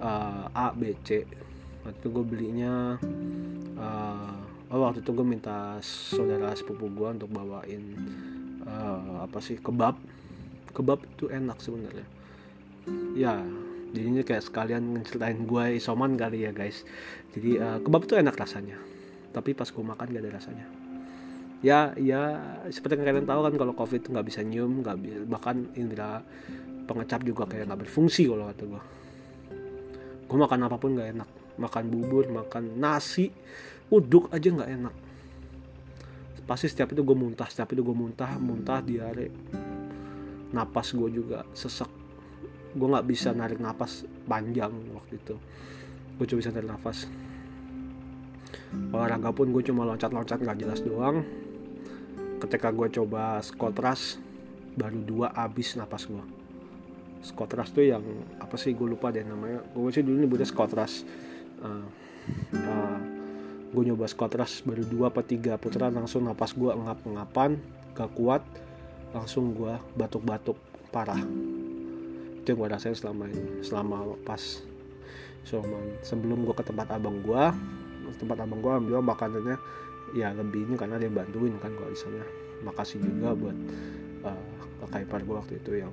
uh, 0.00 0.48
A 0.52 0.72
B 0.72 0.96
C 1.04 1.24
waktu 1.86 2.02
itu 2.02 2.08
gue 2.10 2.24
belinya 2.26 2.98
uh, 3.78 4.34
oh 4.74 4.82
waktu 4.82 5.06
itu 5.06 5.14
gue 5.14 5.22
minta 5.22 5.78
saudara 5.86 6.50
sepupu 6.58 6.90
gue 6.90 7.08
untuk 7.14 7.30
bawain 7.30 7.94
uh, 8.66 9.22
apa 9.22 9.38
sih 9.38 9.62
kebab. 9.62 9.94
Kebab 10.74 11.06
itu 11.06 11.30
enak 11.30 11.62
sebenarnya. 11.62 12.06
Ya 13.14 13.38
jadinya 13.94 14.26
kayak 14.26 14.42
sekalian 14.42 14.98
ngeceritain 14.98 15.46
gue 15.46 15.64
isoman 15.78 16.18
kali 16.18 16.42
ya 16.42 16.50
guys. 16.50 16.82
Jadi 17.38 17.62
uh, 17.62 17.78
kebab 17.78 18.02
itu 18.02 18.18
enak 18.18 18.34
rasanya. 18.34 18.82
Tapi 19.30 19.54
pas 19.54 19.70
gue 19.70 19.84
makan 19.86 20.10
gak 20.10 20.22
ada 20.26 20.32
rasanya. 20.34 20.66
Ya 21.62 21.94
ya 21.94 22.42
seperti 22.66 22.98
yang 22.98 23.06
kalian 23.06 23.30
tahu 23.30 23.40
kan 23.46 23.54
kalau 23.56 23.72
covid 23.78 24.02
nggak 24.10 24.26
bisa 24.26 24.42
nyium 24.44 24.82
nggak 24.84 25.24
bahkan 25.30 25.70
indera 25.78 26.20
pengecap 26.84 27.22
juga 27.24 27.48
kayak 27.48 27.70
nggak 27.70 27.88
berfungsi 27.88 28.28
kalau 28.28 28.44
kata 28.52 28.64
gue 28.68 28.82
gue 30.26 30.38
makan 30.38 30.66
apa 30.68 30.76
pun 30.76 30.94
nggak 30.94 31.10
enak 31.16 31.28
makan 31.56 31.84
bubur 31.88 32.28
makan 32.28 32.76
nasi 32.80 33.32
uduk 33.88 34.32
aja 34.32 34.48
nggak 34.52 34.70
enak. 34.70 34.94
Pasti 36.46 36.70
setiap 36.70 36.94
itu 36.94 37.02
gue 37.02 37.16
muntah 37.18 37.50
setiap 37.50 37.74
itu 37.74 37.82
gue 37.82 37.96
muntah 37.96 38.38
muntah 38.38 38.78
diare. 38.78 39.28
Napas 40.54 40.94
gue 40.94 41.10
juga 41.10 41.42
sesek. 41.50 41.90
Gue 42.76 42.86
nggak 42.86 43.06
bisa 43.08 43.34
narik 43.34 43.58
napas 43.58 44.06
panjang 44.30 44.70
waktu 44.94 45.18
itu. 45.18 45.34
Gue 46.16 46.24
cuma 46.30 46.38
bisa 46.38 46.54
narik 46.54 46.70
nafas 46.70 47.10
olahraga 48.92 49.30
pun 49.32 49.52
gue 49.52 49.62
cuma 49.64 49.86
loncat-loncat 49.86 50.38
nggak 50.42 50.58
jelas 50.60 50.80
doang. 50.82 51.24
Ketika 52.42 52.68
gue 52.70 52.88
coba 52.92 53.40
squat 53.40 53.76
rush 53.80 54.20
baru 54.76 55.00
dua 55.00 55.26
abis 55.32 55.80
napas 55.80 56.04
gue 56.04 56.20
squat 57.24 57.56
rush 57.56 57.72
tuh 57.72 57.82
yang 57.82 58.04
apa 58.38 58.54
sih 58.60 58.76
gue 58.76 58.86
lupa 58.86 59.10
deh 59.10 59.24
namanya. 59.26 59.64
Gue 59.74 59.90
sih 59.90 60.04
dulu 60.04 60.22
nyebutnya 60.22 60.46
squat 60.46 60.72
rush 60.76 61.02
uh, 61.62 61.86
uh, 62.56 62.98
gue 63.72 63.82
nyoba 63.92 64.08
squat 64.08 64.32
rush 64.36 64.64
baru 64.64 64.84
dua 64.88 65.12
apa 65.12 65.20
tiga 65.20 65.60
putaran 65.60 65.92
langsung 65.92 66.24
napas 66.24 66.56
gue 66.56 66.70
ngap-ngapan 66.72 67.60
gak 67.96 68.10
kuat 68.16 68.42
langsung 69.12 69.56
gue 69.56 69.74
batuk-batuk 69.96 70.56
parah. 70.92 71.20
Itu 72.40 72.46
yang 72.52 72.58
gue 72.60 72.68
rasain 72.68 72.96
selama 72.96 73.28
ini 73.28 73.64
selama 73.64 74.16
pas 74.24 74.64
selama 75.46 75.78
sebelum 76.02 76.42
gue 76.42 76.54
ke 76.58 76.64
tempat 76.66 76.90
abang 76.90 77.22
gue 77.22 77.44
tempat 78.18 78.38
abang 78.42 78.62
gue 78.62 78.72
ambil 78.72 79.02
makanannya 79.02 79.56
ya 80.14 80.30
lebih 80.34 80.70
ini 80.70 80.74
karena 80.78 80.96
dia 80.96 81.10
bantuin 81.10 81.54
kan 81.58 81.74
kalau 81.74 81.90
di 81.90 81.98
sana 81.98 82.22
makasih 82.62 83.02
juga 83.02 83.34
buat 83.34 83.56
uh, 84.22 84.86
kakak 84.86 85.22
gue 85.26 85.34
waktu 85.34 85.54
itu 85.58 85.70
yang 85.82 85.92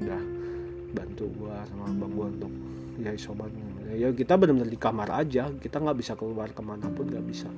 udah 0.00 0.22
bantu 0.94 1.28
gue 1.28 1.54
sama 1.68 1.84
abang 1.90 2.12
gue 2.12 2.26
untuk 2.40 2.52
ya 3.02 3.10
isoman 3.12 3.50
ya 3.92 4.08
kita 4.16 4.40
benar-benar 4.40 4.70
di 4.70 4.80
kamar 4.80 5.08
aja. 5.12 5.52
Kita 5.52 5.76
nggak 5.82 5.98
bisa 5.98 6.12
keluar 6.16 6.48
ke 6.52 6.62
mana 6.64 6.88
pun 6.88 7.04
nggak 7.08 7.26
bisa. 7.26 7.50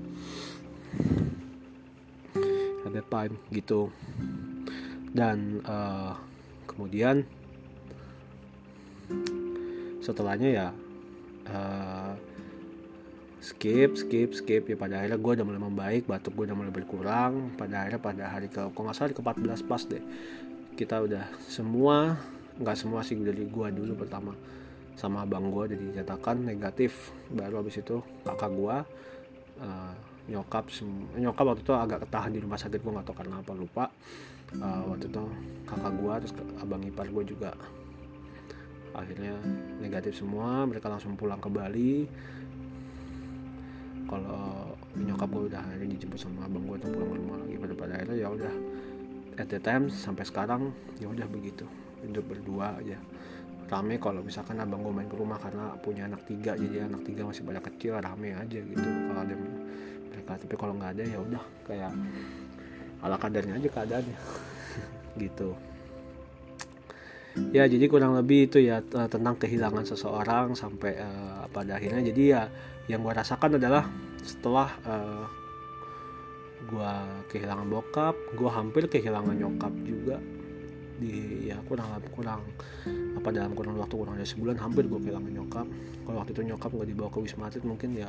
That 2.87 3.07
time 3.13 3.37
gitu. 3.53 3.93
Dan 5.13 5.61
uh, 5.69 6.17
kemudian 6.65 7.29
setelahnya 10.01 10.49
ya 10.49 10.67
uh, 11.51 12.15
skip 13.45 14.01
skip 14.01 14.33
skip. 14.33 14.63
Ya 14.67 14.77
pada 14.81 15.05
akhirnya 15.05 15.21
gue 15.21 15.33
udah 15.37 15.45
mulai 15.45 15.61
membaik 15.61 16.03
batuk 16.09 16.33
gue 16.41 16.49
udah 16.49 16.57
mulai 16.57 16.73
berkurang. 16.73 17.53
Pada 17.61 17.85
akhirnya 17.85 18.01
pada 18.01 18.25
hari 18.33 18.49
ke 18.49 18.65
kok 18.65 18.95
salah 18.97 19.13
ke 19.13 19.21
14 19.21 19.69
pas 19.69 19.83
deh. 19.85 20.03
Kita 20.79 21.05
udah 21.05 21.29
semua 21.47 22.17
nggak 22.57 22.77
semua 22.81 23.05
sih 23.05 23.21
dari 23.21 23.45
gue 23.45 23.67
dulu 23.77 23.93
pertama 24.01 24.33
sama 24.97 25.29
abang 25.29 25.53
gue 25.53 25.77
jadi 25.77 25.85
dinyatakan 25.93 26.41
negatif. 26.41 27.13
Baru 27.29 27.61
habis 27.61 27.77
itu 27.77 28.01
kakak 28.25 28.51
gue 28.57 28.77
uh, 29.61 29.95
nyokap 30.27 30.67
nyokap 31.15 31.45
waktu 31.47 31.63
itu 31.63 31.75
agak 31.77 32.09
ketahan 32.09 32.33
di 32.35 32.41
rumah 32.43 32.59
sakit 32.59 32.81
gue 32.83 32.93
nggak 32.97 33.07
tahu 33.07 33.17
karena 33.21 33.37
apa 33.45 33.53
lupa. 33.53 33.85
Uh, 34.57 34.83
waktu 34.89 35.13
itu 35.13 35.23
kakak 35.69 35.93
gue 36.01 36.13
terus 36.25 36.35
abang 36.59 36.83
ipar 36.83 37.07
gue 37.13 37.25
juga 37.29 37.53
akhirnya 38.97 39.37
negatif 39.85 40.17
semua. 40.17 40.65
Mereka 40.65 40.89
langsung 40.89 41.15
pulang 41.15 41.39
ke 41.39 41.53
Bali. 41.53 42.09
Kalau 44.09 44.73
nyokap 44.97 45.29
gue 45.29 45.45
udah 45.53 45.61
akhirnya 45.61 45.93
dijemput 45.93 46.19
sama 46.25 46.49
abang 46.49 46.65
gue 46.65 46.81
pulang 46.81 47.11
ke 47.13 47.17
rumah 47.21 47.37
lagi. 47.45 47.55
Pada 47.61 47.75
pada 47.77 47.93
akhirnya 48.01 48.17
ya 48.17 48.29
udah 48.33 48.55
at 49.37 49.53
the 49.53 49.61
time 49.61 49.93
sampai 49.93 50.25
sekarang 50.25 50.73
ya 50.97 51.13
udah 51.13 51.29
begitu. 51.29 51.69
Hidup 52.01 52.25
berdua 52.33 52.81
aja 52.81 52.97
rame 53.67 53.99
kalau 53.99 54.23
misalkan 54.23 54.63
abang 54.63 54.83
gue 54.83 54.95
main 54.95 55.11
ke 55.11 55.19
rumah 55.19 55.39
karena 55.43 55.75
punya 55.83 56.07
anak 56.07 56.23
tiga 56.27 56.55
jadi 56.55 56.87
anak 56.87 57.03
tiga 57.03 57.27
masih 57.27 57.43
banyak 57.43 57.65
kecil 57.75 57.99
rame 57.99 58.31
aja 58.35 58.59
gitu 58.63 58.89
kalau 59.11 59.21
ada 59.21 59.35
mereka. 60.17 60.33
Tapi 60.39 60.55
kalau 60.55 60.73
nggak 60.79 60.91
ada 60.97 61.05
ya 61.05 61.19
udah 61.21 61.45
kayak 61.67 61.93
ala 63.05 63.17
kadarnya 63.19 63.55
aja 63.59 63.69
keadaannya. 63.69 64.19
Gitu. 65.17 65.49
Ya 67.53 67.69
jadi 67.69 67.85
kurang 67.89 68.17
lebih 68.17 68.49
itu 68.49 68.61
ya 68.65 68.81
tentang 68.85 69.37
kehilangan 69.37 69.85
seseorang 69.85 70.57
sampai 70.57 70.97
uh, 71.01 71.45
pada 71.53 71.77
akhirnya. 71.77 72.01
Jadi 72.01 72.23
ya 72.33 72.49
yang 72.89 73.05
gue 73.05 73.13
rasakan 73.13 73.61
adalah 73.61 73.89
setelah 74.25 74.69
uh, 74.89 75.25
gue 76.67 76.93
kehilangan 77.31 77.69
bokap 77.71 78.17
gue 78.35 78.51
hampir 78.51 78.91
kehilangan 78.91 79.39
nyokap 79.39 79.71
juga 79.87 80.19
di 80.97 81.49
ya 81.53 81.57
kurang 81.69 82.01
kurang 82.13 82.41
apa 83.17 83.29
dalam 83.29 83.53
kurang 83.53 83.77
waktu 83.77 83.95
kurang 83.97 84.17
dari 84.17 84.29
sebulan 84.29 84.57
hampir 84.61 84.89
gue 84.89 85.01
kehilangan 85.01 85.33
nyokap. 85.33 85.67
Kalau 86.07 86.17
waktu 86.21 86.33
itu 86.33 86.43
nyokap 86.47 86.71
nggak 86.73 86.89
dibawa 86.89 87.09
ke 87.13 87.19
wisma 87.21 87.49
atlet 87.49 87.65
mungkin 87.65 87.91
ya 87.93 88.09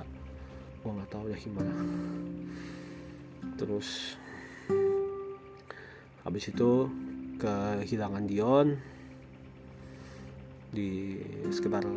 gue 0.84 0.92
nggak 0.92 1.10
tahu 1.12 1.26
ya 1.32 1.38
gimana. 1.40 1.74
Terus 3.60 4.18
habis 6.24 6.44
itu 6.52 6.72
kehilangan 7.40 8.24
Dion 8.28 8.68
di 10.72 11.20
sekitar 11.48 11.88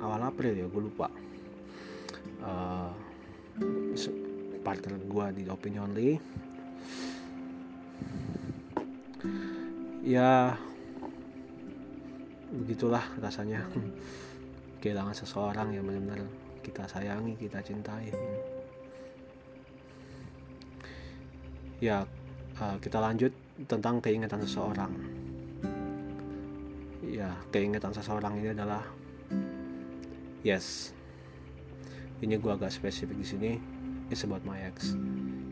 awal 0.00 0.20
April 0.24 0.52
ya 0.56 0.66
gue 0.68 0.82
lupa. 0.82 1.08
Uh, 2.40 2.92
partner 4.60 4.96
gue 5.00 5.26
di 5.40 5.42
Opinion 5.48 5.90
Lee 5.96 6.16
ya 10.10 10.58
begitulah 12.50 13.06
rasanya. 13.22 13.62
Kehilangan 14.82 15.14
seseorang 15.14 15.76
yang 15.76 15.86
benar-benar 15.86 16.26
kita 16.66 16.82
sayangi 16.90 17.38
kita 17.38 17.62
cintai. 17.62 18.10
Ya 21.78 22.02
uh, 22.58 22.76
kita 22.82 22.98
lanjut 22.98 23.30
tentang 23.70 24.02
keingatan 24.02 24.42
seseorang. 24.42 24.92
Ya 27.06 27.30
keingatan 27.54 27.94
seseorang 27.94 28.40
ini 28.42 28.50
adalah 28.50 28.82
yes. 30.42 30.90
Ini 32.20 32.36
gue 32.36 32.52
agak 32.52 32.72
spesifik 32.72 33.16
di 33.16 33.24
sini 33.24 33.52
it's 34.10 34.26
about 34.26 34.42
my 34.42 34.58
ex. 34.60 34.98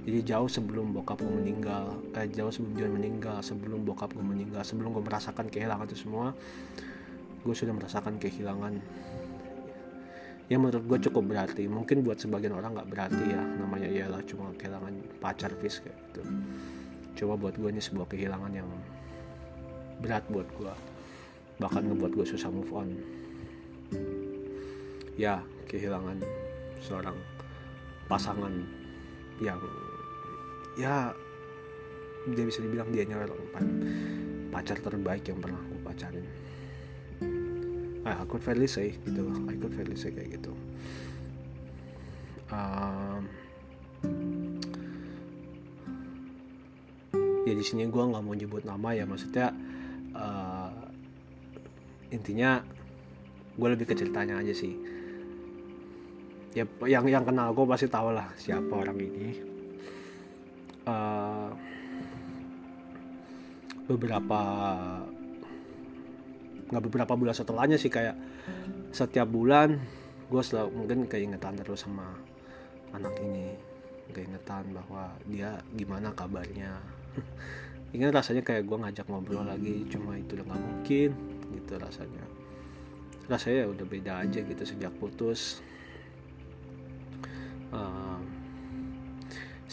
Jadi 0.05 0.25
jauh 0.25 0.49
sebelum 0.51 0.93
bokap 0.93 1.21
gue 1.23 1.31
meninggal 1.31 1.95
eh, 2.17 2.27
jauh 2.33 2.51
sebelum 2.51 2.75
dia 2.75 2.89
meninggal 2.91 3.39
sebelum 3.41 3.87
bokap 3.87 4.13
gue 4.13 4.25
meninggal 4.25 4.65
sebelum 4.67 4.93
gue 4.97 5.05
merasakan 5.05 5.47
kehilangan 5.47 5.87
itu 5.89 6.09
semua 6.09 6.35
gue 7.47 7.55
sudah 7.55 7.73
merasakan 7.73 8.19
kehilangan. 8.19 8.77
Yang 10.49 10.61
menurut 10.65 10.85
gue 10.89 10.99
cukup 11.09 11.25
berarti. 11.29 11.69
Mungkin 11.69 12.01
buat 12.03 12.19
sebagian 12.19 12.57
orang 12.57 12.73
nggak 12.73 12.89
berarti 12.89 13.25
ya. 13.31 13.41
Namanya 13.41 13.89
ialah 13.89 14.21
cuma 14.25 14.49
kehilangan 14.57 14.93
pacar 15.21 15.53
fish 15.61 15.85
kayak 15.85 15.97
gitu. 16.09 16.23
Coba 17.25 17.37
buat 17.37 17.55
gue 17.57 17.69
ini 17.69 17.81
sebuah 17.81 18.09
kehilangan 18.09 18.53
yang 18.53 18.69
berat 19.99 20.25
buat 20.31 20.47
gue 20.57 20.99
bahkan 21.59 21.83
ngebuat 21.83 22.13
gue 22.15 22.27
susah 22.27 22.51
move 22.55 22.71
on. 22.71 22.89
Ya 25.19 25.43
kehilangan 25.67 26.23
seorang 26.79 27.19
pasangan 28.09 28.51
yang 29.39 29.61
ya 30.75 31.13
dia 32.29 32.45
bisa 32.45 32.65
dibilang 32.65 32.91
dia 32.91 33.05
nyala 33.07 33.31
pacar 34.51 34.81
terbaik 34.81 35.29
yang 35.29 35.39
pernah 35.39 35.61
aku 35.61 35.77
pacarin. 35.85 36.27
Ah, 38.09 38.25
aku 38.25 38.41
fairly 38.41 38.67
say 38.67 38.97
gitu 39.05 39.29
I 39.47 39.55
could 39.61 39.77
fairly 39.77 39.95
say 39.95 40.11
kayak 40.11 40.41
gitu. 40.41 40.53
Um, 42.49 43.29
ya 47.45 47.53
di 47.53 47.65
sini 47.65 47.89
gue 47.89 48.01
nggak 48.01 48.25
mau 48.25 48.33
nyebut 48.33 48.65
nama 48.65 48.97
ya 48.97 49.05
maksudnya 49.05 49.53
uh, 50.17 50.73
intinya 52.09 52.65
gue 53.57 53.69
lebih 53.69 53.89
ke 53.89 53.95
ceritanya 53.97 54.41
aja 54.41 54.53
sih 54.57 54.98
ya 56.57 56.65
yang 56.89 57.05
yang 57.09 57.25
kenal 57.25 57.53
gue 57.53 57.65
pasti 57.69 57.87
tahu 57.91 58.15
lah 58.15 58.29
siapa 58.39 58.73
orang 58.73 58.97
ini. 58.97 59.29
Uh, 60.89 61.53
beberapa 63.89 64.41
nggak 66.69 66.85
beberapa 66.85 67.13
bulan 67.17 67.37
setelahnya 67.37 67.81
sih 67.81 67.89
kayak 67.89 68.17
setiap 68.93 69.29
bulan 69.29 69.81
gue 70.29 70.43
selalu 70.45 70.85
mungkin 70.85 70.99
keingetan 71.09 71.57
terus 71.57 71.85
sama 71.85 72.17
anak 72.93 73.17
ini. 73.21 73.57
Keingetan 74.09 74.73
bahwa 74.73 75.13
dia 75.29 75.61
gimana 75.77 76.13
kabarnya. 76.17 76.81
Ingin 77.97 78.13
rasanya 78.13 78.45
kayak 78.45 78.69
gue 78.69 78.77
ngajak 78.77 79.09
ngobrol 79.09 79.45
lagi 79.45 79.85
cuma 79.89 80.17
itu 80.17 80.37
udah 80.37 80.47
nggak 80.49 80.63
mungkin 80.65 81.11
gitu 81.57 81.73
rasanya. 81.77 82.25
Rasanya 83.29 83.69
udah 83.69 83.85
beda 83.85 84.13
aja 84.25 84.41
gitu 84.41 84.63
sejak 84.65 84.93
putus 84.97 85.61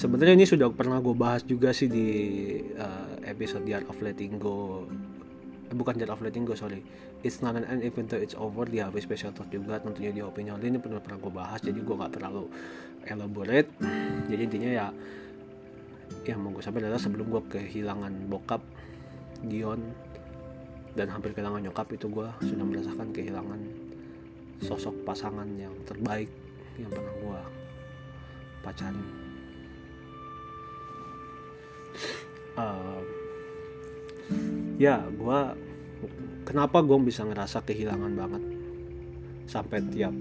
sebenarnya 0.05 0.37
ini 0.37 0.45
sudah 0.45 0.69
pernah 0.69 1.01
gue 1.01 1.17
bahas 1.17 1.41
juga 1.41 1.73
sih 1.73 1.89
di 1.89 2.07
uh, 2.77 3.17
episode 3.25 3.65
The 3.65 3.73
Art 3.81 3.89
of 3.89 3.97
Letting 3.97 4.37
Go. 4.37 4.85
Eh, 5.65 5.73
bukan 5.73 5.97
Art 5.97 6.13
of 6.13 6.21
Letting 6.21 6.45
Go 6.45 6.53
sorry. 6.53 6.85
It's 7.25 7.41
not 7.41 7.57
an 7.57 7.65
end 7.65 7.81
even 7.81 8.05
though 8.05 8.21
it's 8.21 8.37
over 8.37 8.69
di 8.69 8.77
habis 8.85 9.09
special 9.09 9.33
talk 9.33 9.49
juga 9.49 9.81
tentunya 9.81 10.13
di 10.13 10.21
opinion. 10.21 10.61
Ini 10.61 10.77
pernah 10.77 11.01
pernah 11.01 11.17
gue 11.17 11.33
bahas 11.33 11.57
jadi 11.57 11.81
gue 11.81 11.95
gak 11.97 12.13
terlalu 12.21 12.45
elaborate. 13.09 13.69
Jadi 14.29 14.41
intinya 14.45 14.69
ya 14.69 14.87
yang 16.29 16.37
mau 16.37 16.53
gue 16.53 16.61
sampai 16.61 16.85
adalah 16.85 17.01
sebelum 17.01 17.25
gue 17.25 17.41
kehilangan 17.49 18.29
bokap 18.29 18.61
Dion 19.41 19.81
dan 20.93 21.09
hampir 21.09 21.33
kehilangan 21.33 21.65
nyokap 21.65 21.89
itu 21.97 22.05
gue 22.13 22.29
sudah 22.45 22.61
merasakan 22.61 23.09
kehilangan 23.09 23.57
sosok 24.61 24.93
pasangan 25.01 25.49
yang 25.57 25.73
terbaik 25.89 26.29
yang 26.77 26.93
pernah 26.93 27.13
gue 27.19 27.41
pacarin 28.61 29.24
uh, 32.55 32.99
ya 34.75 35.03
gue 35.07 35.39
kenapa 36.47 36.83
gue 36.83 36.97
bisa 37.03 37.23
ngerasa 37.23 37.63
kehilangan 37.63 38.13
banget? 38.15 38.43
Sampai 39.45 39.79
tiap 39.91 40.13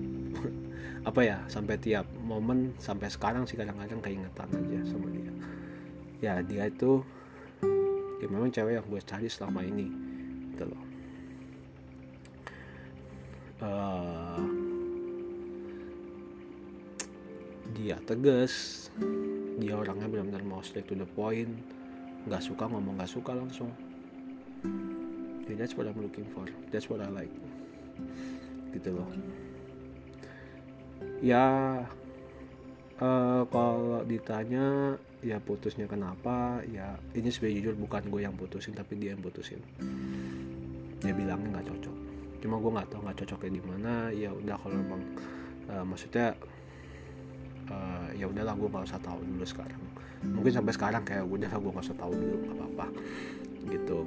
apa 1.09 1.21
ya 1.21 1.39
sampai 1.47 1.77
tiap 1.81 2.09
momen 2.25 2.73
sampai 2.81 3.09
sekarang 3.13 3.45
sih 3.45 3.59
kadang-kadang 3.59 4.01
keingetan 4.03 4.49
aja 4.51 4.79
sama 4.89 5.09
dia. 5.11 5.33
Ya 6.23 6.35
dia 6.41 6.69
itu 6.71 7.03
ya 8.23 8.27
memang 8.31 8.51
cewek 8.51 8.81
yang 8.81 8.87
gue 8.87 9.01
cari 9.05 9.29
selama 9.29 9.61
ini 9.65 9.87
gitu 10.55 10.65
loh. 10.71 10.83
Uh, 13.65 14.43
dia 17.75 17.97
tegas 18.05 18.87
dia 19.59 19.75
orangnya 19.75 20.07
benar-benar 20.11 20.43
mau 20.47 20.61
straight 20.61 20.87
to 20.87 20.95
the 20.99 21.07
point 21.07 21.74
nggak 22.25 22.43
suka 22.43 22.65
ngomong 22.69 22.97
nggak 22.97 23.13
suka 23.13 23.33
langsung. 23.37 23.71
Yeah, 25.45 25.61
that's 25.61 25.77
what 25.77 25.85
I'm 25.85 26.01
looking 26.01 26.25
for. 26.33 26.49
That's 26.73 26.89
what 26.89 27.05
I 27.05 27.13
like. 27.13 27.33
Gitu 28.73 28.97
loh. 28.97 29.09
Ya 31.21 31.45
uh, 33.01 33.43
kalau 33.49 34.03
ditanya 34.09 34.97
ya 35.21 35.37
putusnya 35.41 35.85
kenapa? 35.85 36.65
Ya 36.69 36.97
ini 37.13 37.29
sebenarnya 37.29 37.57
jujur 37.61 37.75
bukan 37.77 38.03
gue 38.09 38.21
yang 38.25 38.37
putusin 38.37 38.73
tapi 38.73 38.97
dia 38.97 39.13
yang 39.13 39.21
putusin. 39.21 39.61
Dia 41.05 41.13
bilangnya 41.13 41.61
nggak 41.61 41.69
cocok. 41.69 41.97
Cuma 42.41 42.57
gue 42.61 42.71
nggak 42.73 42.89
tahu 42.89 43.01
nggak 43.05 43.19
cocoknya 43.25 43.53
di 43.53 43.63
mana 43.63 43.93
ya 44.13 44.31
udah 44.33 44.57
kalau 44.57 44.77
emang 44.81 45.03
uh, 45.69 45.85
maksudnya 45.85 46.33
uh, 47.71 48.09
ya 48.17 48.27
udahlah 48.29 48.55
gue 48.57 48.69
nggak 48.69 48.87
usah 48.89 49.01
tahu 49.01 49.21
dulu 49.25 49.45
sekarang. 49.47 49.83
Mungkin 50.25 50.53
sampai 50.53 50.73
sekarang 50.73 51.03
kayak 51.05 51.25
udah 51.25 51.53
gue 51.53 51.71
nggak 51.71 51.87
usah 51.87 51.99
tahu 51.99 52.13
dulu 52.13 52.37
nggak 52.45 52.57
apa-apa. 52.57 52.87
Gitu. 53.69 53.99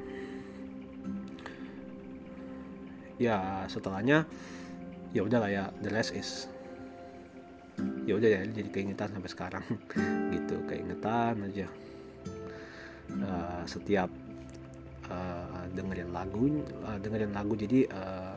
Ya 3.17 3.65
setelahnya 3.65 4.29
ya 5.15 5.21
udahlah 5.25 5.49
ya 5.49 5.63
the 5.81 5.89
rest 5.89 6.13
is 6.13 6.45
ya 8.05 8.17
udah 8.17 8.29
ya 8.29 8.41
jadi 8.45 8.69
keingetan 8.69 9.09
sampai 9.13 9.31
sekarang. 9.31 9.65
Gitu 10.33 10.55
keingetan 10.69 11.41
aja. 11.41 11.67
Uh, 13.07 13.63
setiap 13.63 14.11
uh, 15.07 15.63
dengerin 15.71 16.11
lagu 16.11 16.59
uh, 16.83 16.97
dengerin 16.99 17.31
lagu 17.31 17.55
jadi 17.55 17.87
uh, 17.87 18.36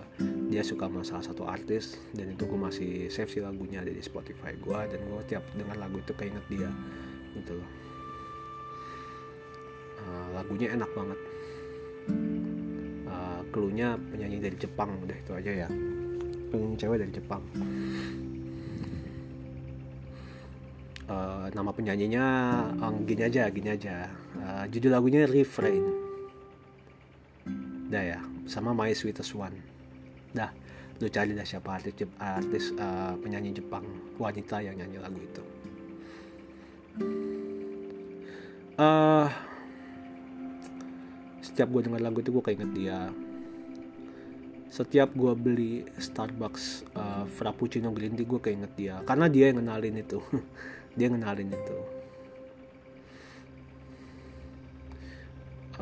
dia 0.50 0.66
suka 0.66 0.90
sama 0.90 1.06
salah 1.06 1.24
satu 1.24 1.46
artis 1.46 1.94
dan 2.10 2.34
itu 2.34 2.42
gue 2.42 2.58
masih 2.58 2.90
save 3.06 3.30
sih 3.30 3.38
lagunya 3.38 3.86
ada 3.86 3.94
di 3.94 4.02
Spotify 4.02 4.58
gue 4.58 4.80
dan 4.90 4.98
gue 4.98 5.22
tiap 5.30 5.46
denger 5.54 5.78
lagu 5.78 6.02
itu 6.02 6.12
keinget 6.18 6.42
dia 6.50 6.70
gitu 7.38 7.54
loh. 7.54 7.70
Uh, 10.02 10.26
lagunya 10.34 10.74
enak 10.74 10.90
banget. 10.90 11.20
Klunya 13.50 13.98
penyanyi 13.98 14.38
dari 14.38 14.54
Jepang 14.54 14.94
udah 15.02 15.16
itu 15.18 15.32
aja 15.34 15.66
ya. 15.66 15.68
Penyanyi 16.54 16.76
cewek 16.78 16.98
dari 17.02 17.12
Jepang. 17.18 17.42
Uh, 21.10 21.50
nama 21.50 21.74
penyanyinya 21.74 22.24
um, 22.78 23.02
gini 23.02 23.26
aja 23.26 23.50
gini 23.50 23.74
aja. 23.74 24.06
Uh, 24.38 24.64
judul 24.70 24.94
lagunya 24.94 25.26
Refrain. 25.26 25.82
Dah 27.90 28.02
ya 28.06 28.22
sama 28.46 28.70
My 28.70 28.94
Sweetest 28.94 29.34
One 29.34 29.69
dah 30.36 30.50
lu 31.00 31.08
cari 31.08 31.32
dah 31.32 31.46
siapa 31.48 31.80
artis 31.80 31.96
artis 32.20 32.64
uh, 32.76 33.16
penyanyi 33.16 33.56
Jepang 33.56 33.84
wanita 34.20 34.60
yang 34.60 34.76
nyanyi 34.76 35.00
lagu 35.00 35.16
itu. 35.16 35.44
Uh, 38.76 39.28
setiap 41.40 41.72
gue 41.72 41.88
dengar 41.88 42.04
lagu 42.04 42.20
itu 42.20 42.32
gue 42.32 42.44
keinget 42.44 42.70
dia. 42.76 42.98
Setiap 44.70 45.16
gue 45.16 45.32
beli 45.34 45.88
Starbucks 45.96 46.92
uh, 46.94 47.24
Frappuccino 47.26 47.90
Green 47.96 48.12
Tea 48.12 48.28
gue 48.28 48.40
keinget 48.40 48.72
dia. 48.76 49.00
Karena 49.08 49.26
dia 49.26 49.48
yang 49.48 49.64
ngenalin 49.64 50.04
itu. 50.04 50.20
Dia 50.90 51.06
ngenalin 51.06 51.54
itu 51.54 51.99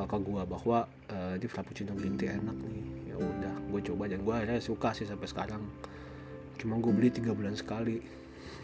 ke 0.07 0.19
gue 0.21 0.43
bahwa 0.45 0.79
uh, 1.11 1.35
di 1.41 1.47
Frappuccino 1.51 1.97
Green 1.97 2.15
Tea 2.15 2.39
enak 2.39 2.55
nih. 2.55 2.85
Ya 3.11 3.17
udah 3.19 3.55
gue 3.73 3.81
coba 3.91 4.05
dan 4.07 4.23
gue 4.23 4.35
akhirnya 4.35 4.63
suka 4.63 4.95
sih 4.95 5.09
sampai 5.09 5.27
sekarang. 5.27 5.63
Cuma 6.61 6.79
gue 6.79 6.93
beli 6.95 7.11
tiga 7.11 7.35
bulan 7.35 7.59
sekali. 7.59 7.99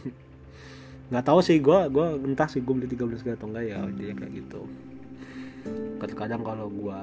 Nggak 1.10 1.24
tahu 1.24 1.40
sih 1.42 1.58
gue 1.58 1.78
gue 1.90 2.06
entah 2.22 2.46
sih 2.46 2.62
gue 2.62 2.74
beli 2.76 2.86
tiga 2.86 3.08
bulan 3.08 3.18
sekali 3.18 3.34
atau 3.34 3.48
enggak 3.50 3.64
ya 3.66 3.78
dia 3.90 4.12
kayak 4.14 4.32
gitu. 4.36 4.62
Kadang-kadang 5.98 6.42
kalau 6.44 6.66
gue 6.68 7.00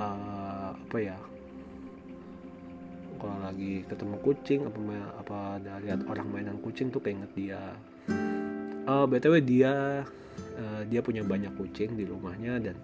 uh, 0.00 0.70
apa 0.74 0.98
ya 0.98 1.18
kalau 3.16 3.36
lagi 3.42 3.82
ketemu 3.88 4.16
kucing 4.20 4.60
apa 4.68 4.80
apa 5.18 5.38
lihat 5.82 6.00
orang 6.06 6.28
mainan 6.30 6.58
kucing 6.60 6.92
tuh 6.92 7.00
keinget 7.00 7.30
dia. 7.36 7.62
Uh, 8.86 9.02
btw 9.02 9.42
dia 9.42 10.06
uh, 10.56 10.82
dia 10.88 11.04
punya 11.04 11.22
banyak 11.22 11.52
kucing 11.54 11.94
di 11.94 12.08
rumahnya 12.08 12.58
dan 12.58 12.76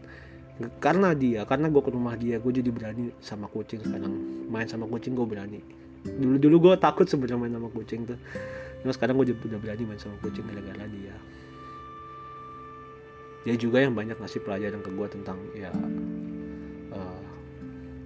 karena 0.78 1.16
dia 1.16 1.42
karena 1.48 1.72
gue 1.72 1.82
ke 1.82 1.90
rumah 1.90 2.14
dia 2.14 2.36
gue 2.38 2.52
jadi 2.52 2.70
berani 2.70 3.10
sama 3.18 3.48
kucing 3.48 3.82
sekarang. 3.82 4.12
Main 4.52 4.68
sama 4.68 4.86
kucing 4.86 5.16
gue 5.16 5.26
berani. 5.26 5.58
Dulu 6.04 6.36
dulu 6.38 6.56
gue 6.70 6.74
takut 6.78 7.08
sebenarnya 7.08 7.38
main 7.40 7.54
sama 7.56 7.68
kucing 7.72 8.06
tuh. 8.06 8.18
Nah 8.84 8.92
sekarang 8.92 9.16
gue 9.18 9.32
udah 9.32 9.58
berani 9.58 9.82
main 9.88 9.98
sama 9.98 10.14
kucing 10.20 10.44
gara-gara 10.46 10.86
dia. 10.86 11.16
Dia 13.42 13.58
juga 13.58 13.82
yang 13.82 13.96
banyak 13.96 14.22
ngasih 14.22 14.44
pelajaran 14.46 14.80
ke 14.86 14.90
gue 14.94 15.08
tentang 15.10 15.38
ya 15.56 15.72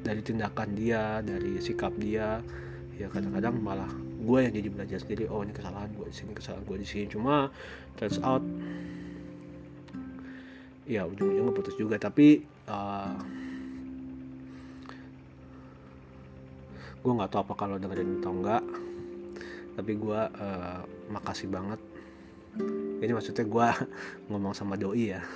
dari 0.06 0.22
tindakan 0.22 0.78
dia 0.78 1.18
dari 1.26 1.58
sikap 1.58 1.90
dia. 1.98 2.38
Ya 2.96 3.10
kadang-kadang 3.12 3.60
malah 3.60 3.90
gue 4.22 4.38
yang 4.40 4.54
jadi 4.54 4.68
belajar 4.72 4.98
sendiri 5.02 5.28
oh 5.28 5.44
ini 5.44 5.52
kesalahan 5.52 5.92
gue 5.92 6.06
di 6.08 6.16
sini 6.16 6.32
kesalahan 6.32 6.64
gue 6.64 6.78
di 6.78 6.86
sini. 6.88 7.06
Cuma 7.10 7.50
turns 7.98 8.22
out 8.22 8.40
ya 10.86 11.04
ujung-ujungnya 11.04 11.52
putus 11.52 11.74
juga. 11.74 11.98
Tapi 11.98 12.46
uh, 12.70 13.14
gue 17.02 17.12
nggak 17.12 17.30
tahu 17.30 17.40
apa 17.46 17.54
kalau 17.54 17.76
dengerin 17.78 18.18
atau 18.18 18.34
enggak 18.34 18.62
tapi 19.76 19.92
gue 19.92 20.20
uh, 20.20 20.80
makasih 21.12 21.52
banget. 21.52 21.78
Ini 23.04 23.12
maksudnya 23.12 23.44
gue 23.44 23.68
ngomong 24.32 24.56
sama 24.56 24.80
doi 24.80 25.12
ya. 25.12 25.22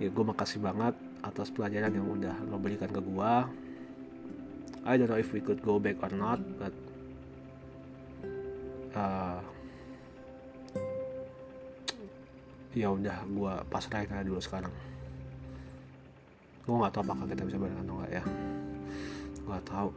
Ya 0.00 0.08
gue 0.08 0.24
makasih 0.24 0.64
banget 0.64 0.96
atas 1.20 1.52
pelajaran 1.52 1.92
yang 1.92 2.08
udah 2.08 2.32
lo 2.48 2.56
berikan 2.56 2.88
ke 2.88 3.04
gua. 3.04 3.44
I 4.80 4.96
don't 4.96 5.12
know 5.12 5.20
if 5.20 5.36
we 5.36 5.44
could 5.44 5.60
go 5.60 5.76
back 5.76 6.00
or 6.00 6.08
not 6.08 6.40
but 6.56 6.72
uh, 8.96 9.44
ya 12.76 12.88
udah 12.90 13.26
gua 13.34 13.62
pasrahin 13.66 14.10
aja 14.10 14.26
dulu 14.26 14.40
sekarang. 14.42 14.72
Gua 16.66 16.86
nggak 16.86 16.92
tahu 16.94 17.02
apakah 17.06 17.26
kita 17.26 17.42
bisa 17.46 17.58
bareng 17.58 17.78
atau 17.82 17.94
enggak 17.98 18.12
ya. 18.14 18.22
Gua 19.46 19.58
tahu. 19.66 19.90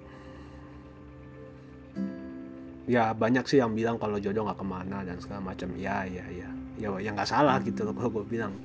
Ya 2.83 3.03
banyak 3.15 3.45
sih 3.47 3.63
yang 3.63 3.71
bilang 3.71 3.95
kalau 3.95 4.19
jodoh 4.19 4.43
nggak 4.43 4.59
ke 4.59 4.67
mana 4.67 4.97
dan 5.07 5.17
segala 5.21 5.53
macam. 5.53 5.69
Ya 5.79 6.03
ya 6.03 6.25
ya. 6.27 6.49
Ya 6.81 6.89
yang 6.99 7.13
nggak 7.15 7.29
salah 7.29 7.61
gitu 7.63 7.85
loh 7.85 7.93
gue 7.95 8.25
bilang. 8.27 8.57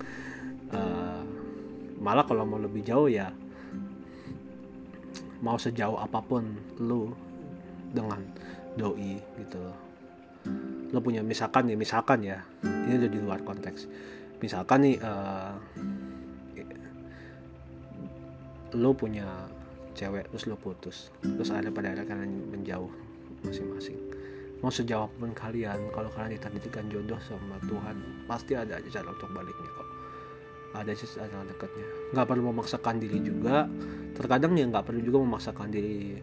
Uh, 0.69 1.23
malah 1.99 2.25
kalau 2.25 2.47
mau 2.47 2.59
lebih 2.59 2.87
jauh 2.87 3.11
ya 3.11 3.31
mau 5.39 5.55
sejauh 5.55 5.99
apa 5.99 6.19
pun 6.19 6.43
lu 6.83 7.15
dengan 7.95 8.19
doi 8.75 9.19
gitu 9.39 9.59
loh 9.63 9.88
lo 10.89 11.05
punya 11.05 11.21
misalkan 11.21 11.69
ya 11.69 11.77
misalkan 11.77 12.25
ya 12.25 12.41
ini 12.65 12.97
udah 12.97 13.11
di 13.11 13.19
luar 13.21 13.41
konteks. 13.45 13.89
Misalkan 14.39 14.87
nih 14.87 14.97
uh, 15.03 15.55
lo 18.77 18.93
punya 18.95 19.27
cewek 19.99 20.31
terus 20.31 20.47
lo 20.47 20.55
putus 20.55 21.11
terus 21.25 21.51
ada 21.51 21.73
pada 21.75 21.91
akhirnya 21.93 22.07
kalian 22.09 22.33
menjauh 22.53 22.93
masing-masing. 23.45 23.99
Mau 24.59 24.75
sejauh 24.75 25.07
apa 25.07 25.15
pun 25.23 25.33
kalian 25.37 25.79
kalau 25.95 26.11
kalian 26.11 26.35
ditakdirkan 26.35 26.91
jodoh 26.91 27.21
sama 27.23 27.61
Tuhan 27.69 28.27
pasti 28.27 28.59
ada 28.59 28.81
aja 28.81 28.89
cara 29.01 29.13
untuk 29.13 29.31
baliknya 29.31 29.71
kok. 29.71 29.89
Ada 30.77 30.91
aja 30.93 31.07
cara 31.29 31.45
dekatnya. 31.47 31.87
Nggak 32.17 32.27
perlu 32.27 32.43
memaksakan 32.53 32.97
diri 33.01 33.19
juga. 33.23 33.69
Terkadang 34.17 34.57
ya 34.59 34.67
nggak 34.67 34.85
perlu 34.89 35.01
juga 35.05 35.19
memaksakan 35.23 35.69
diri 35.71 36.19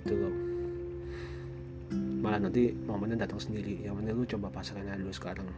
gitu 0.00 0.16
loh 0.16 0.49
malah 2.20 2.38
nanti 2.38 2.68
momennya 2.70 3.24
datang 3.24 3.40
sendiri. 3.40 3.80
Yang 3.82 3.94
penting 4.04 4.14
lu 4.14 4.26
coba 4.36 4.46
pasangin 4.52 4.86
aja 4.92 5.00
dulu 5.00 5.14
sekarang. 5.16 5.48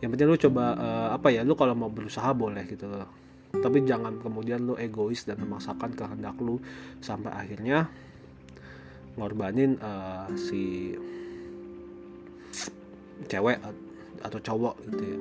Yang 0.00 0.10
penting 0.16 0.28
lu 0.32 0.38
coba 0.48 0.64
uh, 0.76 1.08
apa 1.12 1.28
ya 1.32 1.44
lu 1.44 1.52
kalau 1.52 1.76
mau 1.76 1.92
berusaha 1.92 2.32
boleh 2.32 2.64
gitu 2.64 2.88
loh. 2.88 3.08
Tapi 3.52 3.84
jangan 3.84 4.18
kemudian 4.20 4.64
lu 4.64 4.74
egois 4.80 5.22
dan 5.28 5.40
memaksakan 5.40 5.92
kehendak 5.92 6.36
lu 6.40 6.56
sampai 7.04 7.32
akhirnya 7.32 7.88
ngorbanin 9.16 9.76
uh, 9.80 10.28
si 10.36 10.92
cewek 13.28 13.60
atau 14.24 14.38
cowok 14.40 14.74
gitu 14.90 15.04
ya. 15.04 15.20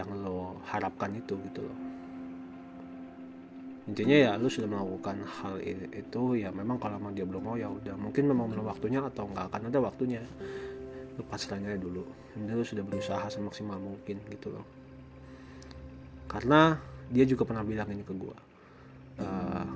Yang 0.00 0.08
lo 0.20 0.60
harapkan 0.68 1.16
itu 1.16 1.34
gitu 1.48 1.64
loh 1.64 1.93
intinya 3.84 4.16
ya 4.16 4.30
lu 4.40 4.48
sudah 4.48 4.64
melakukan 4.64 5.20
hal 5.28 5.60
itu 5.60 6.22
ya 6.40 6.48
memang 6.48 6.80
kalau 6.80 6.96
memang 6.96 7.12
dia 7.12 7.28
belum 7.28 7.42
mau 7.44 7.56
ya 7.56 7.68
udah. 7.68 7.94
Mungkin 8.00 8.24
memang 8.28 8.48
belum 8.48 8.64
waktunya 8.64 9.04
atau 9.04 9.28
nggak 9.28 9.52
akan 9.52 9.60
ada 9.68 9.78
waktunya. 9.84 10.20
Lu 11.14 11.22
pasrahnya 11.28 11.76
dulu. 11.76 12.02
Ini 12.34 12.52
lu 12.56 12.64
sudah 12.64 12.82
berusaha 12.82 13.28
semaksimal 13.28 13.76
mungkin 13.76 14.18
gitu 14.32 14.54
loh. 14.54 14.64
Karena 16.26 16.80
dia 17.12 17.28
juga 17.28 17.44
pernah 17.44 17.62
bilang 17.62 17.86
ini 17.92 18.00
ke 18.00 18.16
gue 18.16 18.36
uh, 19.20 19.68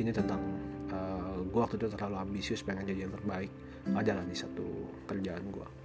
ini 0.00 0.10
tentang 0.10 0.40
uh, 0.88 0.96
eh, 0.96 1.38
gue 1.44 1.60
waktu 1.60 1.76
itu 1.76 1.92
terlalu 1.92 2.16
ambisius 2.16 2.64
pengen 2.64 2.88
jadi 2.88 3.04
yang 3.04 3.12
terbaik. 3.12 3.52
Adalah 3.92 4.24
di 4.24 4.36
satu 4.36 4.64
kerjaan 5.04 5.44
gue 5.52 5.80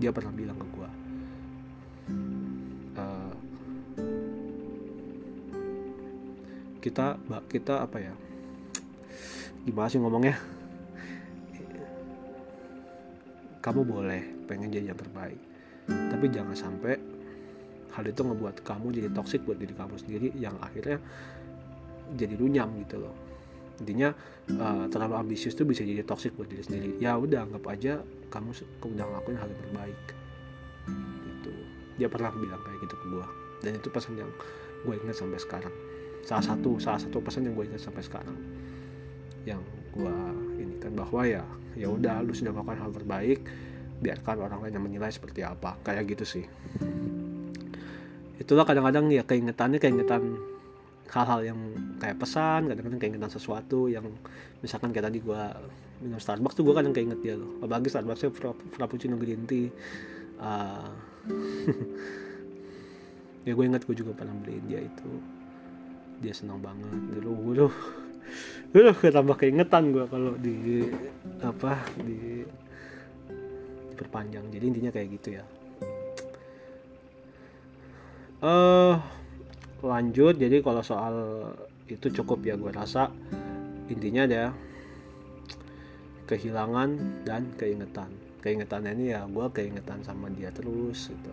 dia 0.00 0.10
pernah 0.16 0.32
bilang 0.32 0.56
ke 0.56 0.66
gue 0.72 0.90
kita 6.80 7.20
kita 7.46 7.84
apa 7.84 7.96
ya? 8.00 8.14
Gimana 9.68 9.88
sih 9.92 10.00
ngomongnya? 10.00 10.36
Kamu 13.60 13.84
boleh 13.84 14.48
pengen 14.48 14.72
jadi 14.72 14.90
yang 14.90 14.98
terbaik 14.98 15.50
tapi 15.88 16.26
jangan 16.30 16.54
sampai 16.54 16.94
hal 17.90 18.04
itu 18.06 18.22
ngebuat 18.22 18.62
kamu 18.62 18.86
jadi 18.94 19.08
toxic 19.10 19.42
buat 19.42 19.58
diri 19.58 19.74
kamu 19.74 19.94
sendiri 19.98 20.28
yang 20.38 20.54
akhirnya 20.62 21.02
jadi 22.14 22.34
runyam 22.38 22.70
gitu 22.86 23.02
loh. 23.02 23.14
Intinya 23.82 24.12
uh, 24.60 24.86
terlalu 24.92 25.14
ambisius 25.16 25.56
tuh 25.56 25.66
bisa 25.66 25.82
jadi 25.82 26.04
toxic 26.06 26.36
buat 26.36 26.46
diri 26.46 26.62
sendiri. 26.62 26.90
Ya 27.02 27.18
udah 27.18 27.46
anggap 27.46 27.64
aja 27.70 28.02
kamu 28.30 28.54
udah 28.84 29.04
ngelakuin 29.10 29.38
hal 29.38 29.48
yang 29.50 29.62
terbaik. 29.66 30.00
Gitu. 31.26 31.52
Dia 31.98 32.08
pernah 32.10 32.30
bilang 32.34 32.62
kayak 32.62 32.78
gitu 32.86 32.94
ke 32.94 33.06
gue 33.10 33.26
dan 33.60 33.72
itu 33.76 33.88
pesan 33.92 34.16
yang 34.16 34.30
gue 34.86 34.94
ingat 34.96 35.16
sampai 35.20 35.36
sekarang 35.36 35.74
salah 36.24 36.44
satu 36.44 36.78
salah 36.78 37.00
satu 37.00 37.18
pesan 37.20 37.48
yang 37.48 37.54
gue 37.56 37.66
ingat 37.68 37.82
sampai 37.82 38.02
sekarang. 38.04 38.36
Yang 39.48 39.62
gue 39.96 40.16
ini 40.60 40.74
kan 40.78 40.92
bahwa 40.94 41.22
ya 41.26 41.42
ya 41.74 41.88
udah 41.90 42.22
lu 42.22 42.32
sudah 42.34 42.52
melakukan 42.52 42.80
hal 42.82 42.90
terbaik 42.92 43.40
biarkan 44.00 44.36
orang 44.40 44.60
lain 44.64 44.72
yang 44.80 44.84
menilai 44.84 45.10
seperti 45.12 45.44
apa. 45.44 45.76
Kayak 45.84 46.16
gitu 46.16 46.24
sih. 46.38 46.44
Itulah 48.40 48.64
kadang-kadang 48.64 49.12
ya 49.12 49.24
keingetannya 49.24 49.76
keingetan 49.76 50.40
hal-hal 51.10 51.40
yang 51.42 51.58
kayak 51.98 52.22
pesan 52.22 52.70
kadang-kadang 52.70 53.00
keingetan 53.02 53.32
sesuatu 53.34 53.90
yang 53.90 54.06
misalkan 54.62 54.94
kayak 54.94 55.10
tadi 55.10 55.18
gue 55.18 55.42
minum 56.00 56.22
Starbucks 56.22 56.56
tuh 56.56 56.64
gue 56.64 56.74
kadang 56.76 56.96
keinget 56.96 57.20
dia 57.20 57.36
loh. 57.36 57.60
Apalagi 57.60 57.92
Starbucksnya 57.92 58.32
Frappuccino 58.72 59.20
Green 59.20 59.44
Tea. 59.44 59.68
Uh, 60.40 60.88
ya 63.46 63.52
gue 63.56 63.64
inget 63.64 63.82
gue 63.88 63.96
juga 63.96 64.12
pernah 64.12 64.36
beliin 64.36 64.64
dia 64.68 64.80
itu 64.84 65.08
dia 66.20 66.36
senang 66.36 66.60
banget. 66.60 66.86
Dulu 67.18 67.32
dulu 67.50 67.66
dulu 68.70 68.90
tambah 68.94 69.34
keingetan 69.34 69.90
gue 69.90 70.04
kalau 70.06 70.36
di 70.38 70.86
apa 71.42 71.80
di 72.04 72.44
diperpanjang. 74.00 74.48
Jadi 74.48 74.64
intinya 74.64 74.90
kayak 74.92 75.08
gitu 75.20 75.28
ya. 75.36 75.44
Uh, 78.40 78.96
lanjut. 79.84 80.40
Jadi 80.40 80.64
kalau 80.64 80.80
soal 80.80 81.14
itu 81.84 82.08
cukup 82.08 82.40
ya 82.44 82.56
gue 82.56 82.72
rasa. 82.72 83.12
Intinya 83.92 84.24
ada 84.24 84.42
kehilangan 86.24 87.24
dan 87.28 87.52
keingetan. 87.60 88.08
Keingetan 88.40 88.88
ini 88.88 89.12
ya 89.12 89.28
gue 89.28 89.46
keingetan 89.52 90.00
sama 90.00 90.32
dia 90.32 90.48
terus 90.48 91.12
gitu 91.12 91.32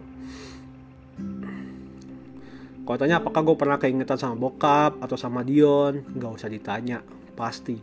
kalau 2.87 3.03
tanya 3.03 3.19
apakah 3.19 3.43
gue 3.43 3.59
pernah 3.59 3.75
keingetan 3.75 4.15
sama 4.15 4.39
bokap 4.39 5.03
atau 5.03 5.19
sama 5.19 5.43
Dion? 5.43 6.07
Nggak 6.07 6.39
usah 6.39 6.47
ditanya 6.47 7.03
pasti. 7.35 7.75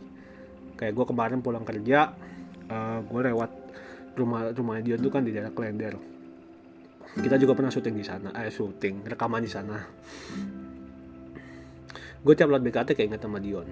Kayak 0.73 0.97
gue 0.97 1.05
kemarin 1.13 1.45
pulang 1.45 1.61
kerja 1.61 2.09
uh, 2.73 3.05
gue 3.05 3.21
lewat 3.29 3.51
rumah 4.17 4.49
rumah 4.49 4.81
Dion 4.81 4.97
tuh 4.97 5.13
kan 5.13 5.21
di 5.21 5.29
daerah 5.29 5.53
Klender. 5.53 5.93
Kita 7.21 7.37
juga 7.37 7.53
pernah 7.53 7.69
syuting 7.69 7.93
di 7.93 8.01
sana 8.01 8.33
eh 8.33 8.49
syuting 8.49 9.05
rekaman 9.05 9.45
di 9.45 9.51
sana. 9.53 9.77
Gue 12.25 12.33
tiap 12.33 12.49
liat 12.49 12.65
BKT 12.65 12.97
kayak 12.97 13.07
inget 13.13 13.21
sama 13.21 13.37
Dion. 13.37 13.69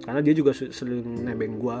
Karena 0.00 0.20
dia 0.24 0.32
juga 0.32 0.56
sering 0.56 1.28
nebeng 1.28 1.60
gue 1.60 1.76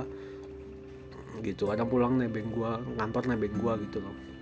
gitu. 1.40 1.72
Kadang 1.72 1.88
pulang 1.88 2.20
nebeng 2.20 2.52
gue 2.52 3.00
ngantor 3.00 3.32
nebeng 3.32 3.56
gue 3.56 3.72
gitu 3.88 4.04
loh 4.04 4.33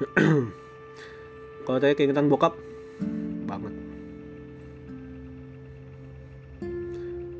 kalau 1.68 1.76
tanya 1.76 1.94
keingetan 1.96 2.32
bokap 2.32 2.56
banget. 3.44 3.74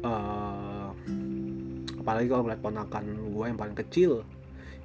Uh, 0.04 0.92
apalagi 2.00 2.28
kalau 2.28 2.42
ngeliat 2.44 2.60
ponakan 2.60 3.04
gue 3.32 3.44
yang 3.48 3.58
paling 3.60 3.76
kecil 3.76 4.24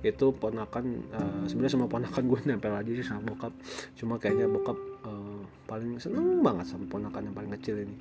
itu 0.06 0.30
ponakan 0.38 1.02
uh, 1.18 1.44
sebenarnya 1.50 1.74
sama 1.76 1.88
ponakan 1.90 2.24
gue 2.30 2.40
nempel 2.48 2.72
aja 2.72 2.92
sih 2.96 3.04
sama 3.04 3.28
bokap. 3.28 3.52
Cuma 4.00 4.16
kayaknya 4.22 4.48
bokap 4.48 4.78
uh, 5.04 5.44
paling 5.68 6.00
seneng 6.00 6.40
banget 6.40 6.72
sama 6.72 6.88
ponakan 6.88 7.28
yang 7.28 7.36
paling 7.36 7.52
kecil 7.60 7.76
ini. 7.84 7.96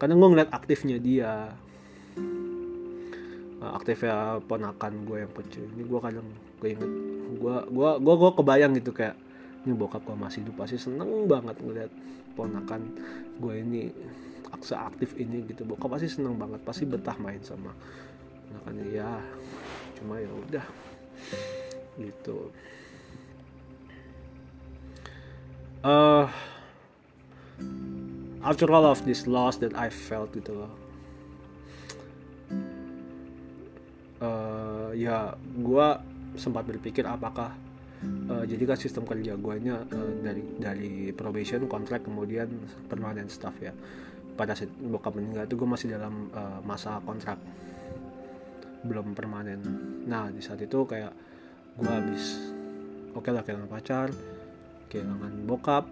Karena 0.00 0.14
gue 0.16 0.28
ngeliat 0.32 0.50
aktifnya 0.54 0.96
dia. 0.96 1.52
Uh, 3.58 3.72
aktifnya 3.74 4.38
ponakan 4.46 5.02
gue 5.02 5.26
yang 5.26 5.32
kecil 5.34 5.66
ini 5.74 5.82
gue 5.82 5.98
kadang 5.98 6.26
gue 6.62 6.70
gue 7.28 7.56
gue 7.68 7.90
gue 8.00 8.14
gue 8.16 8.30
kebayang 8.32 8.72
gitu 8.80 8.96
kayak 8.96 9.16
ini 9.66 9.76
bokap 9.76 10.00
gue 10.06 10.16
masih 10.16 10.40
hidup 10.46 10.64
pasti 10.64 10.80
seneng 10.80 11.28
banget 11.28 11.60
ngeliat 11.60 11.92
ponakan 12.32 12.88
gue 13.36 13.54
ini 13.60 13.92
aksa 14.48 14.88
aktif 14.88 15.12
ini 15.20 15.44
gitu. 15.44 15.68
Bokap 15.68 15.92
pasti 15.92 16.08
seneng 16.08 16.40
banget 16.40 16.64
pasti 16.64 16.88
betah 16.88 17.16
main 17.20 17.42
sama 17.44 17.74
ponakan 18.48 18.74
ya 18.88 19.20
cuma 20.00 20.16
ya 20.16 20.30
udah 20.32 20.66
gitu. 22.00 22.48
Uh, 25.84 26.26
after 28.42 28.66
all 28.72 28.86
of 28.86 29.04
this 29.06 29.28
loss 29.28 29.60
that 29.60 29.76
I 29.76 29.92
felt 29.92 30.32
gitu 30.32 30.64
loh. 30.64 30.72
Uh, 34.18 34.90
ya 34.98 35.38
gue 35.38 35.88
sempat 36.36 36.68
berpikir 36.68 37.06
apakah 37.06 37.54
uh, 38.28 38.44
jadi 38.44 38.62
kan 38.68 38.78
sistem 38.78 39.08
kerja 39.08 39.38
gue 39.38 39.54
nya 39.62 39.80
uh, 39.80 40.12
dari 40.20 40.44
dari 40.58 40.92
probation 41.16 41.64
kontrak 41.70 42.04
kemudian 42.04 42.48
permanent 42.90 43.30
staff 43.32 43.54
ya. 43.62 43.72
Pada 44.38 44.54
saat 44.54 44.70
bokap 44.70 45.18
meninggal 45.18 45.50
itu 45.50 45.58
gue 45.58 45.68
masih 45.68 45.88
dalam 45.94 46.30
uh, 46.30 46.60
masa 46.62 47.00
kontrak. 47.02 47.38
Belum 48.84 49.16
permanen 49.16 49.60
nah 50.06 50.30
di 50.32 50.40
saat 50.40 50.62
itu 50.62 50.86
kayak 50.88 51.12
gue 51.78 51.86
habis 51.86 52.38
oke 53.14 53.22
okay 53.26 53.30
lah 53.30 53.42
kehilangan 53.46 53.70
pacar 53.70 54.08
kehilangan 54.90 55.32
bokap 55.46 55.84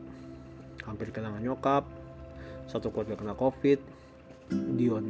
hampir 0.83 1.13
kehilangan 1.13 1.43
nyokap 1.43 1.85
satu 2.67 2.91
keluarga 2.91 3.15
kena 3.15 3.35
covid 3.39 3.79
Dion 4.51 5.07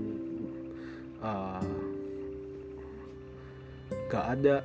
uh, 1.20 1.64
gak 4.09 4.27
ada 4.37 4.64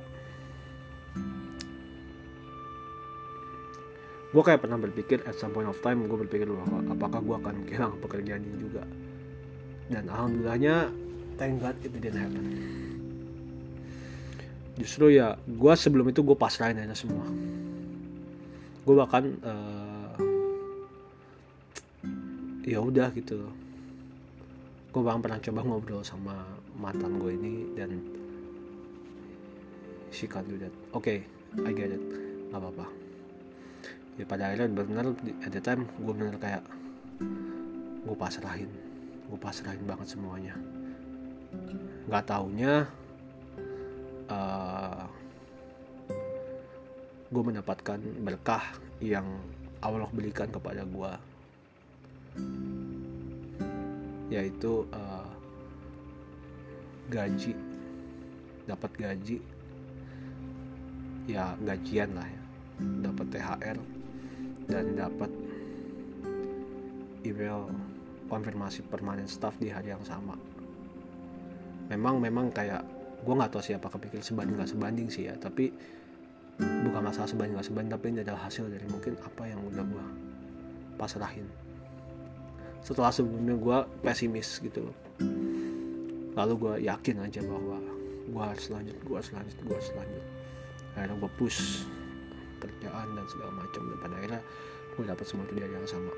gue 4.32 4.42
kayak 4.42 4.64
pernah 4.64 4.80
berpikir 4.80 5.20
at 5.28 5.36
some 5.36 5.52
point 5.52 5.68
of 5.68 5.76
time 5.84 6.08
gue 6.08 6.18
berpikir 6.24 6.48
bahwa 6.48 6.80
apakah 6.88 7.20
gue 7.20 7.36
akan 7.36 7.56
kehilangan 7.68 7.98
pekerjaan 8.00 8.40
ini 8.40 8.56
juga? 8.64 8.82
Dan 9.92 10.08
alhamdulillahnya 10.08 10.88
thank 11.36 11.60
God 11.60 11.76
it 11.84 11.92
didn't 11.92 12.16
happen. 12.16 12.44
Justru 14.80 15.12
ya 15.12 15.36
gue 15.36 15.74
sebelum 15.76 16.08
itu 16.08 16.24
gue 16.24 16.32
pasrahin 16.32 16.80
aja 16.80 16.96
semua. 16.96 17.28
Gue 18.88 18.94
bahkan 18.96 19.36
uh, 19.44 20.16
ya 22.64 22.80
udah 22.80 23.12
gitu. 23.12 23.52
Gue 24.96 25.02
bahkan 25.04 25.20
pernah 25.20 25.44
coba 25.44 25.60
ngobrol 25.60 26.00
sama 26.00 26.40
mantan 26.80 27.20
gue 27.20 27.36
ini 27.36 27.68
dan 27.76 28.00
she 30.12 30.28
can't 30.28 30.44
do 30.44 30.60
that. 30.60 30.70
Oke 30.92 31.08
okay, 31.08 31.18
I 31.64 31.72
get 31.72 31.88
it. 31.88 32.04
Nggak 32.52 32.60
apa-apa. 32.60 32.86
Ya 34.20 34.24
pada 34.28 34.52
akhirnya 34.52 34.68
benar 34.68 35.04
at 35.40 35.50
the 35.50 35.60
time 35.64 35.88
gue 35.88 36.12
bener 36.12 36.36
kayak 36.36 36.62
gue 38.04 38.16
pasrahin. 38.16 38.68
Gue 39.32 39.40
pasrahin 39.40 39.82
banget 39.88 40.12
semuanya. 40.12 40.54
Nggak 42.06 42.28
taunya 42.28 42.84
uh, 44.28 44.36
eh, 44.36 45.04
gue 47.32 47.42
mendapatkan 47.42 47.98
berkah 48.20 48.76
yang 49.00 49.24
Allah 49.80 50.12
berikan 50.12 50.52
kepada 50.52 50.84
gue 50.84 51.12
yaitu 54.28 54.84
uh, 54.92 55.28
gaji. 57.08 57.56
Dapat 58.62 58.92
gaji 58.94 59.51
ya 61.26 61.54
gajian 61.62 62.14
lah 62.16 62.26
ya. 62.26 62.42
Dapat 62.82 63.26
THR 63.30 63.78
dan 64.66 64.84
dapat 64.98 65.30
email 67.22 67.70
konfirmasi 68.26 68.86
permanen 68.88 69.28
staff 69.28 69.54
di 69.60 69.70
hari 69.70 69.92
yang 69.92 70.02
sama. 70.02 70.34
Memang 71.92 72.18
memang 72.18 72.48
kayak 72.50 72.82
gue 73.22 73.34
nggak 73.34 73.52
tahu 73.54 73.62
siapa 73.62 73.86
kepikir 73.86 74.24
sebanding 74.24 74.58
nggak 74.58 74.70
sebanding 74.74 75.06
sih 75.06 75.30
ya 75.30 75.38
tapi 75.38 75.70
bukan 76.58 77.06
masalah 77.06 77.30
sebanding 77.30 77.54
nggak 77.54 77.68
sebanding 77.70 77.92
tapi 77.94 78.06
ini 78.10 78.18
adalah 78.26 78.50
hasil 78.50 78.66
dari 78.66 78.86
mungkin 78.90 79.14
apa 79.22 79.42
yang 79.46 79.60
udah 79.62 79.84
gue 79.84 80.06
pasrahin. 80.98 81.46
Setelah 82.82 83.14
sebelumnya 83.14 83.54
gue 83.54 83.78
pesimis 84.02 84.58
gitu 84.58 84.90
loh. 84.90 84.96
Lalu 86.34 86.52
gue 86.58 86.74
yakin 86.88 87.22
aja 87.22 87.44
bahwa 87.46 87.78
gue 88.32 88.42
harus 88.42 88.66
lanjut 88.72 88.96
gue 88.96 89.16
harus 89.18 89.30
lanjut 89.34 89.56
gue 89.60 89.76
harus 89.76 89.92
lanjut 89.92 90.24
akhirnya 90.96 91.16
gue 91.16 91.30
push 91.40 91.88
kerjaan 92.62 93.16
dan 93.18 93.26
segala 93.26 93.52
macam 93.58 93.82
dan 93.90 93.98
pada 93.98 94.14
akhirnya 94.20 94.42
gue 94.92 95.04
dapat 95.08 95.24
semua 95.24 95.44
itu 95.48 95.54
yang 95.58 95.88
sama. 95.88 96.12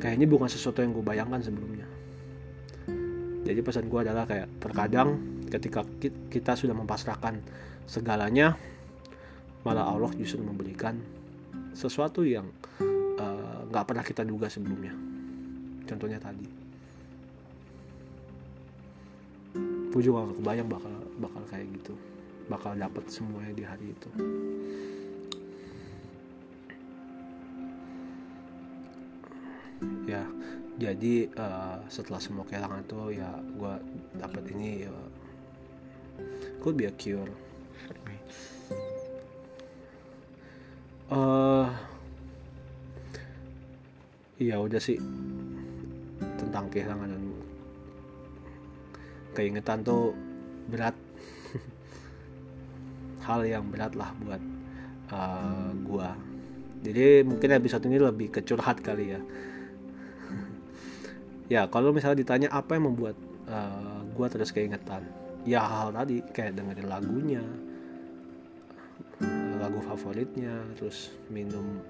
Kayaknya 0.00 0.26
bukan 0.30 0.48
sesuatu 0.48 0.80
yang 0.80 0.96
gue 0.96 1.04
bayangkan 1.04 1.42
sebelumnya. 1.44 1.84
Jadi 3.44 3.60
pesan 3.60 3.90
gue 3.90 4.00
adalah 4.00 4.24
kayak 4.24 4.48
terkadang 4.62 5.20
ketika 5.50 5.84
kita 6.30 6.54
sudah 6.54 6.72
mempasrahkan 6.72 7.42
segalanya 7.84 8.54
malah 9.66 9.90
Allah 9.90 10.08
justru 10.16 10.40
memberikan 10.40 10.96
sesuatu 11.74 12.24
yang 12.24 12.48
eh, 12.80 13.58
nggak 13.68 13.84
uh, 13.84 13.86
pernah 13.88 14.04
kita 14.06 14.22
duga 14.24 14.46
sebelumnya. 14.48 14.94
Contohnya 15.84 16.22
tadi. 16.22 16.46
Gue 19.90 20.02
juga 20.06 20.22
gak 20.22 20.38
kebayang 20.38 20.68
bakal 20.70 20.94
bakal 21.18 21.42
kayak 21.50 21.66
gitu 21.74 21.98
bakal 22.50 22.74
dapet 22.74 23.06
semuanya 23.06 23.54
di 23.54 23.62
hari 23.62 23.94
itu. 23.94 24.10
Ya 30.10 30.26
jadi 30.76 31.30
uh, 31.38 31.78
setelah 31.86 32.18
semua 32.18 32.42
kehilangan 32.44 32.82
tuh 32.90 33.14
ya 33.14 33.30
gue 33.38 33.74
dapat 34.18 34.42
ini 34.50 34.90
ya. 34.90 34.92
Could 36.58 36.76
be 36.76 36.90
a 36.90 36.92
cure. 36.98 37.30
Uh, 41.10 41.70
ya 44.36 44.58
udah 44.60 44.82
sih. 44.82 44.98
Tentang 46.36 46.66
kehilangan 46.68 47.08
dan 47.14 47.24
keingetan 49.32 49.80
tuh 49.86 50.12
berat 50.68 50.92
hal 53.30 53.42
yang 53.46 53.64
berat 53.70 53.94
lah 53.94 54.10
buat 54.18 54.42
uh, 55.14 55.70
gua. 55.86 56.18
Jadi 56.80 57.22
mungkin 57.22 57.48
episode 57.52 57.84
ini 57.86 58.00
lebih 58.00 58.32
kecurhat 58.32 58.80
kali 58.82 59.14
ya. 59.14 59.20
Ya 61.50 61.66
kalau 61.66 61.90
misalnya 61.90 62.22
ditanya 62.22 62.48
apa 62.54 62.78
yang 62.78 62.94
membuat 62.94 63.18
uh, 63.50 64.06
gue 64.06 64.26
terus 64.30 64.54
keingetan? 64.54 65.02
Ya 65.42 65.58
hal, 65.58 65.90
hal 65.90 66.06
tadi 66.06 66.22
kayak 66.30 66.54
dengerin 66.54 66.86
lagunya 66.86 67.42
lagu 69.60 69.82
favoritnya 69.84 70.64
terus 70.78 71.12
minum 71.28 71.82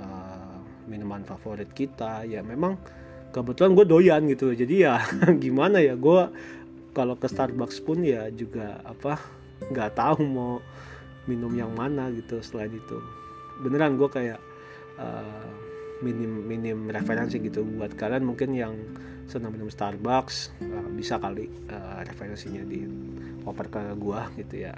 uh, 0.00 0.58
minuman 0.90 1.22
favorit 1.22 1.70
kita. 1.76 2.24
Ya 2.24 2.40
memang 2.40 2.80
kebetulan 3.30 3.76
gue 3.76 3.86
doyan 3.86 4.22
gitu. 4.32 4.50
Jadi 4.56 4.88
ya 4.88 4.98
gimana 5.44 5.78
ya 5.78 5.94
gue 5.94 6.20
kalau 6.90 7.14
ke 7.14 7.30
Starbucks 7.30 7.84
pun 7.86 8.02
ya 8.02 8.26
juga 8.34 8.82
apa 8.82 9.39
nggak 9.68 9.92
tahu 9.92 10.24
mau 10.24 10.64
minum 11.28 11.52
yang 11.52 11.72
mana 11.76 12.08
gitu 12.16 12.40
selain 12.40 12.72
itu. 12.72 12.98
Beneran 13.60 14.00
gue 14.00 14.08
kayak 14.08 14.40
uh, 14.96 15.48
minim 16.00 16.32
minim 16.48 16.88
referensi 16.88 17.36
gitu 17.40 17.60
buat 17.76 17.92
kalian 17.92 18.24
mungkin 18.24 18.56
yang 18.56 18.74
senang 19.28 19.54
minum 19.54 19.68
Starbucks 19.68 20.56
uh, 20.64 20.88
bisa 20.96 21.20
kali 21.20 21.46
uh, 21.70 22.02
referensinya 22.02 22.64
di 22.64 22.82
oper 23.44 23.66
ke 23.70 23.80
gua 24.00 24.26
gitu 24.34 24.64
ya. 24.66 24.74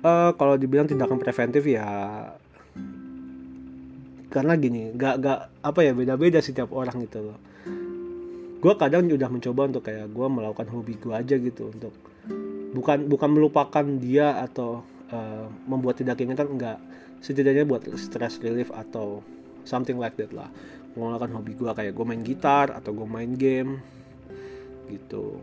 Uh, 0.00 0.30
kalau 0.38 0.54
dibilang 0.56 0.88
tindakan 0.88 1.18
preventif 1.20 1.66
ya 1.66 1.86
karena 4.28 4.60
gini 4.60 4.92
gak 4.92 5.24
gak 5.24 5.40
apa 5.64 5.80
ya 5.80 5.96
beda 5.96 6.20
beda 6.20 6.44
setiap 6.44 6.68
orang 6.76 7.00
gitu 7.08 7.32
loh 7.32 7.38
gue 8.58 8.72
kadang 8.74 9.06
udah 9.06 9.30
mencoba 9.30 9.70
untuk 9.70 9.86
kayak 9.86 10.10
gue 10.10 10.26
melakukan 10.26 10.66
hobi 10.74 10.98
gue 10.98 11.14
aja 11.14 11.38
gitu 11.38 11.70
untuk 11.70 11.94
bukan 12.74 13.06
bukan 13.06 13.30
melupakan 13.30 13.84
dia 14.02 14.42
atau 14.42 14.82
uh, 15.14 15.46
membuat 15.70 16.02
tidak 16.02 16.18
keingetan 16.18 16.50
enggak. 16.50 16.78
Setidaknya 17.22 17.66
buat 17.66 17.86
stress 17.98 18.42
relief 18.42 18.74
atau 18.74 19.22
something 19.62 19.98
like 19.98 20.18
that 20.18 20.34
lah. 20.34 20.50
Menggunakan 20.98 21.38
hobi 21.38 21.52
gue 21.54 21.70
kayak 21.70 21.92
gue 21.94 22.04
main 22.04 22.22
gitar 22.26 22.74
atau 22.74 22.90
gue 22.90 23.06
main 23.06 23.30
game 23.38 23.78
gitu. 24.90 25.38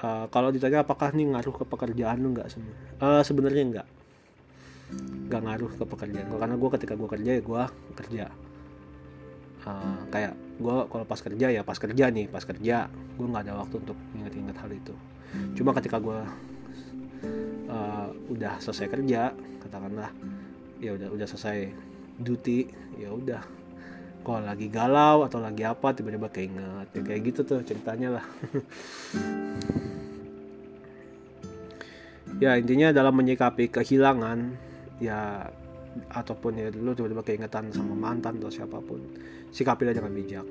Uh, 0.00 0.24
kalau 0.32 0.48
ditanya 0.48 0.80
apakah 0.80 1.12
ini 1.12 1.36
ngaruh 1.36 1.52
ke 1.52 1.64
pekerjaan 1.68 2.24
lu 2.24 2.32
nggak 2.32 2.48
uh, 3.04 3.20
sebenarnya 3.20 3.62
enggak. 3.68 3.88
Nggak 5.28 5.40
ngaruh 5.44 5.72
ke 5.76 5.84
pekerjaan 5.84 6.26
gue 6.32 6.40
karena 6.40 6.56
gue 6.56 6.70
ketika 6.80 6.94
gue 6.96 7.08
kerja 7.12 7.30
ya 7.36 7.42
gue 7.44 7.62
kerja 8.00 8.24
uh, 9.66 9.98
kayak 10.12 10.32
gue 10.60 10.76
kalau 10.92 11.04
pas 11.08 11.20
kerja 11.20 11.46
ya 11.48 11.62
pas 11.64 11.76
kerja 11.76 12.04
nih 12.12 12.26
pas 12.28 12.44
kerja 12.44 12.88
gue 12.90 13.26
nggak 13.26 13.44
ada 13.48 13.54
waktu 13.60 13.76
untuk 13.80 13.98
inget-inget 14.16 14.56
hal 14.56 14.70
itu. 14.72 14.94
Cuma 15.56 15.72
ketika 15.76 16.00
gue 16.00 16.20
uh, 17.70 18.08
udah 18.28 18.60
selesai 18.60 18.86
kerja 18.88 19.32
katakanlah 19.60 20.10
ya 20.80 20.96
udah 20.96 21.08
udah 21.12 21.26
selesai 21.28 21.72
duty 22.20 22.68
ya 23.00 23.12
udah. 23.12 23.42
Kalau 24.20 24.44
lagi 24.44 24.68
galau 24.68 25.24
atau 25.24 25.40
lagi 25.40 25.64
apa 25.64 25.96
tiba-tiba 25.96 26.28
keinget. 26.28 26.92
Ya 26.92 27.00
kayak 27.00 27.20
gitu 27.24 27.40
tuh 27.40 27.64
ceritanya 27.64 28.20
lah. 28.20 28.26
Ya 32.40 32.56
intinya 32.56 32.88
dalam 32.88 33.20
menyikapi 33.20 33.68
kehilangan 33.68 34.56
ya 34.96 35.44
ataupun 36.08 36.56
ya 36.56 36.72
dulu 36.72 36.96
tiba-tiba 36.96 37.20
keingetan 37.20 37.68
sama 37.68 37.92
mantan 37.92 38.40
atau 38.40 38.48
siapa 38.48 38.80
pun 38.80 38.96
sikapilah 39.50 39.94
dengan 39.94 40.12
bijak. 40.14 40.46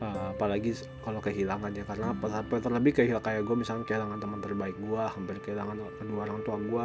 Uh, 0.00 0.32
apalagi 0.32 0.72
kalau 1.04 1.20
kehilangan 1.20 1.76
ya 1.76 1.84
karena 1.84 2.16
terlebih 2.48 2.96
kehilangan 2.96 3.20
kayak 3.20 3.44
gue 3.44 3.52
misalnya 3.52 3.84
kehilangan 3.84 4.16
teman 4.16 4.40
terbaik 4.40 4.72
gue 4.80 5.02
hampir 5.04 5.36
kehilangan 5.44 5.76
kedua 6.00 6.24
orang 6.24 6.40
tua 6.40 6.56
gue 6.56 6.84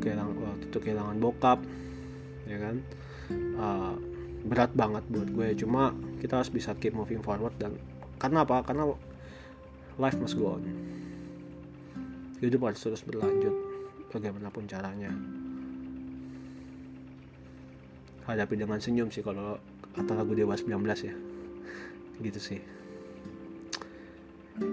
kehilangan 0.00 0.32
waktu 0.32 0.64
itu 0.64 0.78
kehilangan 0.80 1.16
bokap 1.20 1.60
ya 2.48 2.56
kan? 2.56 2.76
Uh, 3.60 3.94
berat 4.48 4.72
banget 4.72 5.04
buat 5.12 5.28
gue 5.28 5.48
cuma 5.60 5.92
kita 6.22 6.40
harus 6.40 6.48
bisa 6.48 6.72
keep 6.80 6.96
moving 6.96 7.20
forward 7.20 7.52
dan 7.60 7.76
karena 8.16 8.48
apa? 8.48 8.64
Karena 8.64 8.88
life 10.00 10.16
must 10.16 10.40
go 10.40 10.56
on. 10.56 10.64
Hidup 12.40 12.64
harus 12.64 12.80
terus 12.80 13.04
berlanjut 13.04 13.52
bagaimanapun 14.08 14.64
caranya 14.64 15.12
hadapi 18.26 18.54
dengan 18.58 18.82
senyum 18.82 19.08
sih 19.08 19.22
kalau 19.22 19.58
kata 19.94 20.12
lagu 20.12 20.34
Dewa 20.34 20.58
19 20.58 20.74
ya. 21.06 21.14
Gitu 22.20 22.40
sih. 22.42 22.60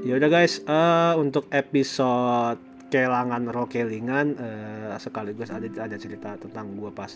Ya 0.07 0.15
udah 0.15 0.29
guys 0.31 0.63
uh, 0.63 1.15
untuk 1.19 1.47
episode 1.51 2.73
rokelangan 2.93 3.49
rokelingan 3.49 4.27
uh, 4.37 4.93
sekaligus 5.01 5.49
ada 5.49 5.65
ada 5.81 5.97
cerita 5.97 6.37
tentang 6.37 6.77
gue 6.77 6.93
pas 6.93 7.09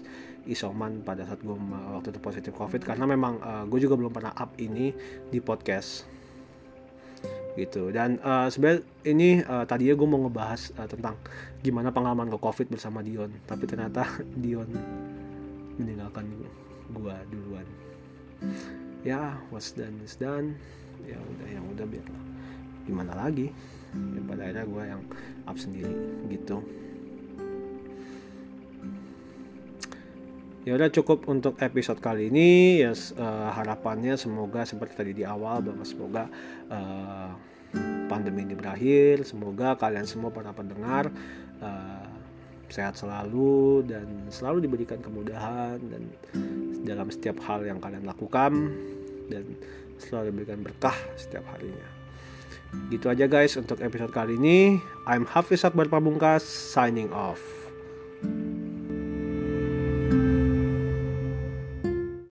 isoman 0.50 1.06
pada 1.06 1.22
saat 1.22 1.38
gue 1.46 1.54
waktu 1.94 2.10
itu 2.10 2.18
positif 2.18 2.52
covid 2.58 2.82
karena 2.82 3.06
memang 3.06 3.38
uh, 3.38 3.64
gue 3.70 3.86
juga 3.86 3.94
belum 3.94 4.10
pernah 4.10 4.34
up 4.34 4.58
ini 4.58 4.90
di 5.30 5.38
podcast. 5.38 6.10
Gitu. 7.54 7.94
Dan 7.94 8.18
uh, 8.26 8.50
sebenarnya 8.50 8.82
ini 9.06 9.42
uh, 9.46 9.70
tadinya 9.70 9.94
gue 9.94 10.08
mau 10.10 10.22
ngebahas 10.26 10.74
uh, 10.82 10.90
tentang 10.90 11.14
gimana 11.62 11.94
pengalaman 11.94 12.30
ke 12.34 12.38
covid 12.42 12.74
bersama 12.74 13.06
Dion 13.06 13.34
tapi 13.46 13.66
ternyata 13.70 14.06
Dion 14.42 14.70
meninggalkan 15.78 16.26
gue 16.94 17.16
duluan. 17.32 17.68
Ya 19.06 19.38
what's 19.54 19.72
done 19.74 19.98
is 20.04 20.18
done. 20.18 20.58
Ya 21.06 21.18
udah 21.18 21.48
yang 21.48 21.66
udah 21.72 21.86
biarlah. 21.86 22.24
Gimana 22.88 23.14
lagi? 23.16 23.54
Ya, 23.96 24.22
pada 24.28 24.42
akhirnya 24.48 24.66
gue 24.68 24.84
yang 24.84 25.02
up 25.48 25.58
sendiri 25.58 25.94
gitu. 26.28 26.60
Ya 30.68 30.76
udah 30.76 30.92
cukup 30.92 31.24
untuk 31.32 31.56
episode 31.64 32.04
kali 32.04 32.28
ini. 32.28 32.84
Ya 32.84 32.92
uh, 32.92 33.56
harapannya 33.56 34.20
semoga 34.20 34.68
seperti 34.68 34.94
tadi 35.00 35.12
di 35.16 35.24
awal 35.24 35.64
bahwa 35.64 35.88
semoga 35.88 36.28
uh, 36.68 37.32
pandemi 38.12 38.44
ini 38.44 38.56
berakhir. 38.58 39.24
Semoga 39.24 39.80
kalian 39.80 40.04
semua 40.04 40.28
para 40.28 40.52
pendengar 40.52 41.08
uh, 41.64 42.17
sehat 42.70 43.00
selalu 43.00 43.86
dan 43.88 44.28
selalu 44.28 44.68
diberikan 44.68 45.00
kemudahan 45.00 45.80
dan 45.80 46.04
dalam 46.84 47.08
setiap 47.12 47.40
hal 47.44 47.64
yang 47.64 47.80
kalian 47.80 48.08
lakukan 48.08 48.52
dan 49.28 49.44
selalu 50.00 50.32
diberikan 50.34 50.60
berkah 50.64 50.98
setiap 51.16 51.44
harinya. 51.56 51.88
Gitu 52.92 53.08
aja 53.08 53.26
guys 53.28 53.56
untuk 53.56 53.80
episode 53.80 54.12
kali 54.12 54.36
ini. 54.36 54.80
I'm 55.08 55.24
Hafiz 55.24 55.64
Akbar 55.64 55.88
Pamungkas 55.88 56.44
signing 56.44 57.12
off. 57.16 57.40